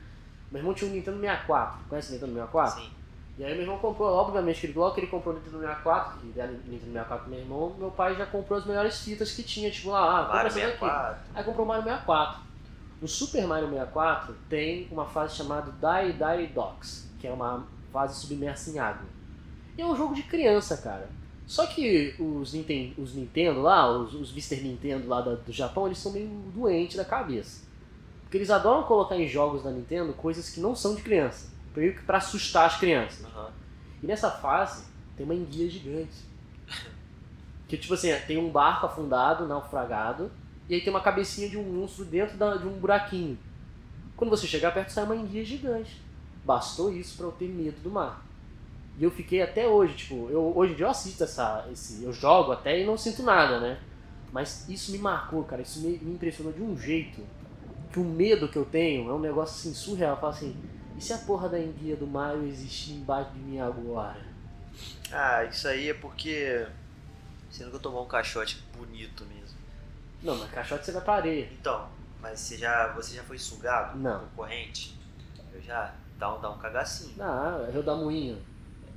Meu 0.51 0.61
irmão 0.61 0.75
tinha 0.75 0.91
um 0.91 0.95
Nintendo 0.95 1.21
64. 1.21 1.79
Conhece 1.89 2.11
o 2.11 2.13
Nintendo 2.15 2.33
64? 2.33 2.81
Sim. 2.83 2.91
E 3.39 3.45
aí 3.45 3.53
meu 3.53 3.63
irmão 3.63 3.79
comprou, 3.79 4.13
obviamente, 4.13 4.61
que 4.61 4.67
ele, 4.67 4.79
logo 4.79 4.95
que 4.95 5.01
ele 5.01 5.07
comprou 5.07 5.35
o 5.35 5.39
Nintendo 5.39 5.61
64, 5.61 6.19
que 6.19 6.27
deram 6.27 6.53
o 6.53 6.57
Nintendo 6.57 6.93
64 6.93 7.19
pro 7.25 7.31
meu 7.31 7.41
irmão, 7.41 7.75
meu 7.79 7.91
pai 7.91 8.15
já 8.17 8.27
comprou 8.27 8.59
as 8.59 8.67
melhores 8.67 9.01
fitas 9.01 9.33
que 9.33 9.43
tinha, 9.43 9.71
tipo 9.71 9.89
lá, 9.91 10.01
ah, 10.01 10.23
compra 10.23 10.35
Mario 10.35 10.47
essa 10.49 10.59
daqui. 10.61 10.71
64. 10.79 11.21
Aí 11.35 11.45
comprou 11.45 11.65
o 11.65 11.69
Mario 11.69 11.85
64. 11.85 12.41
No 13.01 13.09
Super 13.09 13.47
Mario 13.47 13.69
64 13.71 14.35
tem 14.49 14.87
uma 14.91 15.07
fase 15.07 15.37
chamada 15.37 15.73
Die 15.73 16.13
Die 16.13 16.47
Docks, 16.53 17.09
que 17.19 17.27
é 17.27 17.33
uma 17.33 17.67
fase 17.93 18.21
submersa 18.21 18.71
em 18.71 18.79
água. 18.79 19.07
E 19.79 19.83
é 19.83 19.87
um 19.87 19.97
jogo 19.97 20.15
de 20.15 20.23
criança, 20.23 20.77
cara. 20.77 21.09
Só 21.47 21.67
que 21.67 22.15
os, 22.19 22.53
Ninten 22.53 22.95
os 22.99 23.15
Nintendo 23.15 23.61
lá, 23.63 23.91
os, 23.91 24.15
os 24.15 24.31
Mr. 24.31 24.63
Nintendo 24.63 25.09
lá 25.09 25.21
da- 25.21 25.35
do 25.35 25.51
Japão, 25.53 25.87
eles 25.87 25.99
são 25.99 26.13
meio 26.13 26.29
doentes 26.55 26.97
da 26.97 27.05
cabeça. 27.05 27.63
Porque 28.23 28.37
eles 28.37 28.51
adoram 28.51 28.85
colocar 28.85 29.17
em 29.17 29.27
jogos 29.27 29.65
da 29.65 29.71
Nintendo 29.71 30.13
coisas 30.13 30.51
que 30.51 30.61
não 30.61 30.77
são 30.77 30.95
de 30.95 31.03
criança. 31.03 31.49
Meio 31.75 31.95
que 31.97 32.03
pra 32.03 32.19
assustar 32.19 32.67
as 32.67 32.77
crianças. 32.79 33.25
Aham. 33.25 33.51
E 34.03 34.07
nessa 34.07 34.31
fase 34.31 34.85
tem 35.17 35.25
uma 35.25 35.35
enguia 35.35 35.69
gigante. 35.71 36.15
Que 37.67 37.77
tipo 37.79 37.95
assim, 37.95 38.09
tem 38.27 38.37
um 38.37 38.51
barco 38.51 38.87
afundado, 38.87 39.47
naufragado, 39.47 40.29
e 40.71 40.75
aí 40.77 40.81
tem 40.81 40.91
uma 40.93 41.01
cabecinha 41.01 41.49
de 41.49 41.59
um 41.59 41.65
monstro 41.65 42.05
dentro 42.05 42.37
da- 42.39 42.57
de 42.57 42.65
um 42.67 42.79
buraquinho. 42.79 43.37
Quando 44.17 44.31
você 44.31 44.47
chegar 44.47 44.71
perto, 44.73 44.91
sai 44.91 45.03
uma 45.03 45.17
enguia 45.17 45.45
gigante. 45.45 46.01
Bastou 46.45 46.93
isso 46.93 47.17
pra 47.17 47.27
eu 47.27 47.33
ter 47.33 47.49
medo 47.49 47.81
do 47.83 47.91
mar. 47.91 48.25
E 48.97 49.03
eu 49.03 49.11
fiquei 49.11 49.43
até 49.43 49.67
hoje, 49.67 49.97
tipo, 49.97 50.29
eu, 50.31 50.53
hoje 50.57 50.73
em 50.73 50.77
dia 50.77 50.87
eu 50.87 50.91
assisto 50.91 51.25
essa, 51.25 51.67
esse, 51.73 52.05
eu 52.05 52.13
jogo 52.13 52.53
até 52.53 52.81
e 52.81 52.87
não 52.87 52.97
sinto 52.97 53.23
nada, 53.25 53.59
né? 53.59 53.81
Mas 54.33 54.69
isso 54.69 54.93
me 54.93 54.99
marcou, 54.99 55.43
cara, 55.43 55.61
isso 55.61 55.81
me, 55.81 55.99
me 55.99 56.15
impressionou 56.15 56.53
de 56.53 56.63
um 56.63 56.79
jeito 56.79 57.21
que 57.93 57.99
o 57.99 58.05
medo 58.05 58.49
que 58.49 58.57
eu 58.57 58.65
tenho 58.65 59.11
é 59.11 59.13
um 59.13 59.19
negócio 59.19 59.57
assim 59.57 59.75
surreal. 59.75 60.15
Eu 60.15 60.21
falo 60.21 60.33
assim, 60.33 60.57
e 60.97 61.03
se 61.03 61.13
a 61.13 61.19
porra 61.19 61.49
da 61.49 61.59
enguia 61.59 61.97
do 61.97 62.07
Mario 62.07 62.47
existir 62.47 62.93
embaixo 62.93 63.33
de 63.33 63.41
mim 63.41 63.59
agora? 63.59 64.25
Ah, 65.11 65.45
isso 65.45 65.67
aí 65.67 65.89
é 65.89 65.95
porque 65.95 66.65
você 67.51 67.65
nunca 67.65 67.81
tomou 67.81 68.05
um 68.05 68.09
caixote 68.09 68.63
bonito 68.77 69.25
mesmo. 69.25 69.50
Não, 70.23 70.37
mas 70.37 70.51
caixote 70.51 70.85
você 70.85 70.93
vai 70.93 71.03
pra 71.03 71.15
areia. 71.15 71.49
Então, 71.53 71.89
mas 72.21 72.39
você 72.41 72.57
já, 72.57 72.89
você 72.89 73.17
já 73.17 73.23
foi 73.23 73.39
sugado 73.39 73.99
Não. 73.99 74.21
por 74.21 74.29
corrente? 74.37 74.99
Eu 75.53 75.61
já. 75.63 75.95
Dá 76.19 76.35
um, 76.35 76.41
dá 76.41 76.51
um 76.51 76.59
cagacinho. 76.59 77.15
Ah, 77.19 77.65
é 77.67 77.71
Rio 77.71 77.83
da 77.83 77.95
Moinha. 77.95 78.39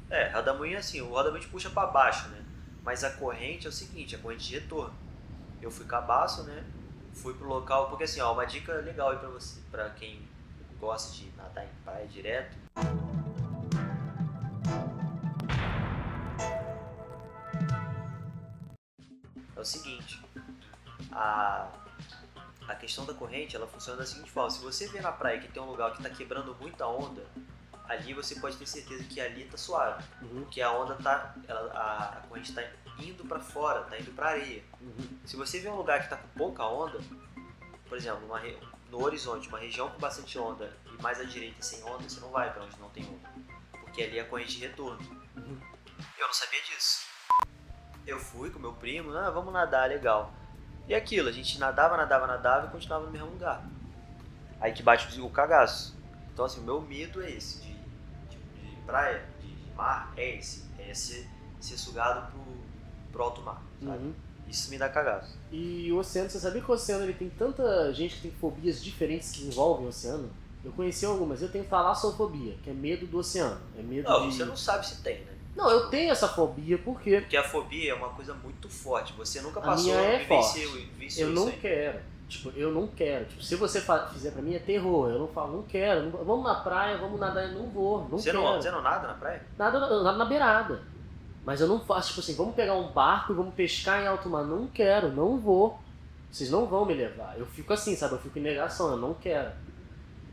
É, 0.09 0.29
rodamuinho 0.29 0.75
é 0.75 0.79
assim, 0.79 1.01
o 1.01 1.09
rodamuinho 1.09 1.47
puxa 1.49 1.69
pra 1.69 1.87
baixo, 1.87 2.27
né? 2.27 2.43
Mas 2.83 3.03
a 3.03 3.11
corrente 3.11 3.65
é 3.65 3.69
o 3.69 3.73
seguinte, 3.73 4.15
a 4.15 4.19
corrente 4.19 4.47
de 4.47 4.55
retorno. 4.59 4.93
Eu 5.61 5.71
fui 5.71 5.85
cabaço, 5.85 6.43
né? 6.43 6.63
Fui 7.13 7.33
pro 7.33 7.47
local, 7.47 7.89
porque 7.89 8.03
assim, 8.03 8.19
ó, 8.19 8.33
uma 8.33 8.45
dica 8.45 8.73
legal 8.73 9.11
aí 9.11 9.17
pra 9.17 9.29
você, 9.29 9.59
pra 9.71 9.89
quem 9.91 10.21
gosta 10.79 11.15
de 11.15 11.31
nadar 11.37 11.63
em 11.63 11.69
praia 11.83 12.05
direto. 12.07 12.57
É 19.55 19.59
o 19.59 19.65
seguinte, 19.65 20.21
a, 21.13 21.67
a 22.67 22.75
questão 22.75 23.05
da 23.05 23.13
corrente, 23.13 23.55
ela 23.55 23.67
funciona 23.67 23.99
da 23.99 24.05
seguinte 24.05 24.31
forma, 24.31 24.49
se 24.49 24.61
você 24.61 24.87
vê 24.87 25.01
na 25.01 25.11
praia 25.11 25.39
que 25.39 25.47
tem 25.47 25.61
um 25.61 25.67
lugar 25.67 25.93
que 25.93 26.03
tá 26.03 26.09
quebrando 26.09 26.55
muita 26.59 26.85
onda, 26.87 27.25
ali 27.87 28.13
você 28.13 28.35
pode 28.35 28.57
ter 28.57 28.65
certeza 28.65 29.03
que 29.03 29.19
ali 29.19 29.45
tá 29.45 29.57
suave. 29.57 30.03
Uhum, 30.21 30.41
Porque 30.41 30.61
a 30.61 30.71
onda 30.71 30.95
tá. 30.95 31.35
Ela, 31.47 31.71
a, 31.73 32.17
a 32.17 32.21
corrente 32.27 32.53
tá 32.53 32.63
indo 32.99 33.25
pra 33.25 33.39
fora, 33.39 33.81
tá 33.83 33.97
indo 33.97 34.11
pra 34.13 34.29
areia. 34.29 34.63
uhum. 34.79 35.19
Se 35.25 35.35
você 35.35 35.59
vê 35.59 35.69
um 35.69 35.75
lugar 35.75 36.01
que 36.03 36.09
tá 36.09 36.17
com 36.17 36.27
pouca 36.29 36.63
onda, 36.65 36.99
por 37.87 37.97
exemplo, 37.97 38.25
uma 38.25 38.39
no 38.89 39.03
horizonte, 39.03 39.47
uma 39.47 39.57
região 39.57 39.89
com 39.89 39.99
bastante 39.99 40.37
onda 40.37 40.71
e 40.85 41.01
mais 41.01 41.19
à 41.19 41.23
direita 41.23 41.61
sem 41.61 41.83
onda, 41.83 42.07
você 42.07 42.19
não 42.19 42.29
vai 42.29 42.51
pra 42.53 42.63
onde 42.63 42.79
não 42.79 42.89
tem 42.89 43.03
onda. 43.05 43.29
Porque 43.81 44.03
ali 44.03 44.19
é 44.19 44.21
a 44.21 44.25
corrente 44.25 44.57
de 44.57 44.67
retorno. 44.67 44.99
Uhum. 45.35 45.59
Eu 46.17 46.27
não 46.27 46.33
sabia 46.33 46.61
disso. 46.61 47.05
Eu 48.05 48.19
fui 48.19 48.49
com 48.51 48.59
meu 48.59 48.73
primo, 48.73 49.15
ah, 49.17 49.29
vamos 49.31 49.53
nadar, 49.53 49.89
legal. 49.89 50.33
E 50.87 50.93
aquilo, 50.93 51.29
a 51.29 51.31
gente 51.31 51.59
nadava, 51.59 51.95
nadava, 51.95 52.27
nadava 52.27 52.67
e 52.67 52.69
continuava 52.69 53.05
no 53.05 53.11
mesmo 53.11 53.27
lugar. 53.29 53.63
Aí 54.59 54.73
que 54.73 54.83
bate 54.83 55.19
o 55.19 55.29
cagaço. 55.29 55.95
Então 56.33 56.45
assim, 56.45 56.61
o 56.61 56.63
meu 56.63 56.81
medo 56.81 57.21
é 57.21 57.31
esse, 57.31 57.61
de, 57.61 57.73
de, 58.29 58.37
de 58.69 58.75
praia, 58.85 59.23
de 59.41 59.75
mar, 59.75 60.11
é 60.17 60.37
esse. 60.37 60.63
É 60.79 60.93
ser, 60.93 61.27
ser 61.59 61.77
sugado 61.77 62.31
pro, 62.31 62.41
pro 63.11 63.23
alto 63.23 63.41
mar, 63.41 63.61
sabe? 63.81 63.97
Uhum. 63.97 64.13
Isso 64.47 64.69
me 64.69 64.77
dá 64.77 64.89
cagaço. 64.89 65.37
E 65.51 65.91
o 65.91 65.97
oceano, 65.97 66.29
você 66.29 66.39
sabia 66.39 66.61
que 66.61 66.69
o 66.69 66.73
oceano 66.73 67.03
ele 67.03 67.13
tem 67.13 67.29
tanta 67.29 67.91
gente 67.93 68.15
que 68.15 68.21
tem 68.23 68.31
fobias 68.31 68.83
diferentes 68.83 69.31
que 69.31 69.45
envolvem 69.45 69.85
o 69.85 69.89
oceano? 69.89 70.29
Eu 70.63 70.71
conheci 70.73 71.05
algumas, 71.05 71.41
eu 71.41 71.49
tenho 71.49 71.65
talassofobia, 71.65 72.55
que 72.63 72.69
é 72.69 72.73
medo 72.73 73.05
do 73.07 73.17
oceano. 73.17 73.59
É 73.77 73.81
medo 73.81 74.07
Não, 74.07 74.29
de. 74.29 74.35
você 74.35 74.45
não 74.45 74.55
sabe 74.55 74.85
se 74.85 75.01
tem, 75.01 75.23
né? 75.25 75.32
Não, 75.55 75.69
eu 75.69 75.87
tenho 75.89 76.11
essa 76.11 76.27
fobia 76.27 76.77
porque 76.79 77.21
Porque 77.21 77.37
a 77.37 77.43
fobia 77.43 77.91
é 77.91 77.93
uma 77.93 78.09
coisa 78.09 78.33
muito 78.33 78.67
forte. 78.69 79.13
Você 79.13 79.39
nunca 79.41 79.59
A 79.59 79.63
passou 79.63 79.85
minha 79.85 79.97
é 79.99 80.25
forte. 80.25 80.61
eu 81.17 81.29
não 81.29 81.47
aí. 81.47 81.57
quero. 81.61 81.99
Tipo, 82.27 82.49
eu 82.55 82.71
não 82.71 82.87
quero. 82.87 83.25
Tipo, 83.25 83.43
se 83.43 83.55
você 83.55 83.79
fizer 84.11 84.31
pra 84.31 84.41
mim 84.41 84.55
é 84.55 84.59
terror. 84.59 85.09
Eu 85.09 85.19
não 85.19 85.27
falo, 85.27 85.57
não 85.57 85.63
quero. 85.63 86.03
não- 86.09 86.23
vamos 86.23 86.43
na 86.43 86.55
praia, 86.55 86.97
vamos 86.97 87.19
nadar, 87.19 87.43
eu 87.43 87.59
não 87.59 87.69
vou. 87.69 88.01
Não 88.09 88.17
Você 88.17 88.31
quero. 88.31 88.41
não, 88.43 88.59
você 88.61 88.71
não 88.71 88.81
nada 88.81 89.07
na 89.07 89.13
praia? 89.13 89.45
Nada, 89.57 89.79
nada 89.79 90.17
na 90.17 90.25
beirada. 90.25 90.81
Mas 91.45 91.61
eu 91.61 91.67
não 91.67 91.79
faço, 91.79 92.09
tipo 92.09 92.21
assim, 92.21 92.35
vamos 92.35 92.55
pegar 92.55 92.73
um 92.73 92.87
barco 92.91 93.33
e 93.33 93.35
vamos 93.35 93.53
pescar 93.53 94.01
em 94.01 94.07
alto 94.07 94.29
mar. 94.29 94.43
Não 94.43 94.65
quero, 94.67 95.09
não 95.09 95.37
vou. 95.39 95.77
Vocês 96.31 96.49
não 96.49 96.65
vão 96.65 96.85
me 96.85 96.95
levar. 96.95 97.35
Eu 97.37 97.45
fico 97.45 97.71
assim, 97.73 97.95
sabe? 97.95 98.15
Eu 98.15 98.19
fico 98.19 98.39
em 98.39 98.41
negação, 98.41 98.89
eu 98.91 98.97
não 98.97 99.13
quero. 99.13 99.51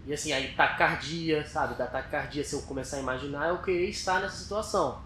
E 0.06 0.14
assim, 0.14 0.32
aí 0.32 0.54
tacardia, 0.54 1.44
sabe? 1.46 1.74
Da 1.74 1.86
tacardia, 1.86 2.42
se 2.42 2.54
eu 2.54 2.62
começar 2.62 2.96
a 2.96 3.00
imaginar, 3.00 3.48
eu 3.50 3.58
querer 3.58 3.90
estar 3.90 4.20
nessa 4.20 4.36
situação. 4.36 5.02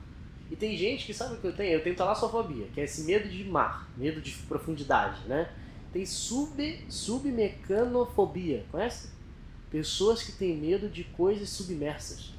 E 0.54 0.56
tem 0.56 0.76
gente 0.76 1.04
que 1.04 1.12
sabe 1.12 1.34
o 1.34 1.38
que 1.38 1.48
eu 1.48 1.52
tenho? 1.52 1.72
Eu 1.72 1.82
tenho 1.82 1.96
talassofobia, 1.96 2.68
que 2.72 2.80
é 2.80 2.84
esse 2.84 3.02
medo 3.02 3.28
de 3.28 3.42
mar, 3.42 3.88
medo 3.96 4.20
de 4.20 4.30
profundidade, 4.48 5.26
né? 5.26 5.50
Tem 5.92 6.06
sub, 6.06 6.84
submecanofobia, 6.88 8.64
conhece? 8.70 9.08
Pessoas 9.68 10.22
que 10.22 10.30
têm 10.30 10.56
medo 10.56 10.88
de 10.88 11.02
coisas 11.02 11.48
submersas. 11.48 12.32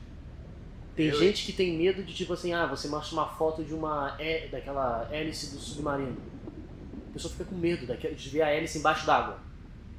Tem 0.95 1.07
Eu- 1.07 1.19
gente 1.19 1.45
que 1.45 1.51
tem 1.51 1.77
medo 1.77 2.03
de 2.03 2.13
tipo 2.13 2.31
assim, 2.31 2.53
ah, 2.53 2.65
você 2.65 2.87
mostra 2.87 3.17
uma 3.17 3.27
foto 3.27 3.65
de 3.65 3.73
uma 3.73 4.15
hé- 4.17 4.47
daquela 4.47 5.09
hélice 5.11 5.53
do 5.53 5.59
submarino. 5.59 6.15
A 7.09 7.11
pessoa 7.11 7.33
fica 7.33 7.43
com 7.43 7.55
medo 7.55 7.85
daquela- 7.85 8.15
de 8.15 8.29
ver 8.29 8.43
a 8.43 8.49
hélice 8.49 8.77
embaixo 8.77 9.05
d'água, 9.05 9.39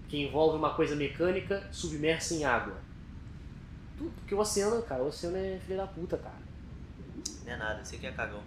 que 0.08 0.16
envolve 0.22 0.56
uma 0.56 0.72
coisa 0.72 0.96
mecânica 0.96 1.68
submersa 1.70 2.32
em 2.32 2.46
água. 2.46 2.78
Tudo, 3.98 4.10
porque 4.12 4.34
o 4.34 4.38
oceano, 4.38 4.80
cara, 4.80 5.02
o 5.02 5.08
oceano 5.08 5.36
é 5.36 5.60
filho 5.66 5.76
da 5.76 5.86
puta, 5.86 6.16
cara. 6.16 6.45
Não 7.44 7.52
é 7.52 7.56
nada, 7.56 7.84
você 7.84 7.96
que 7.96 8.06
é 8.06 8.12
cagão. 8.12 8.42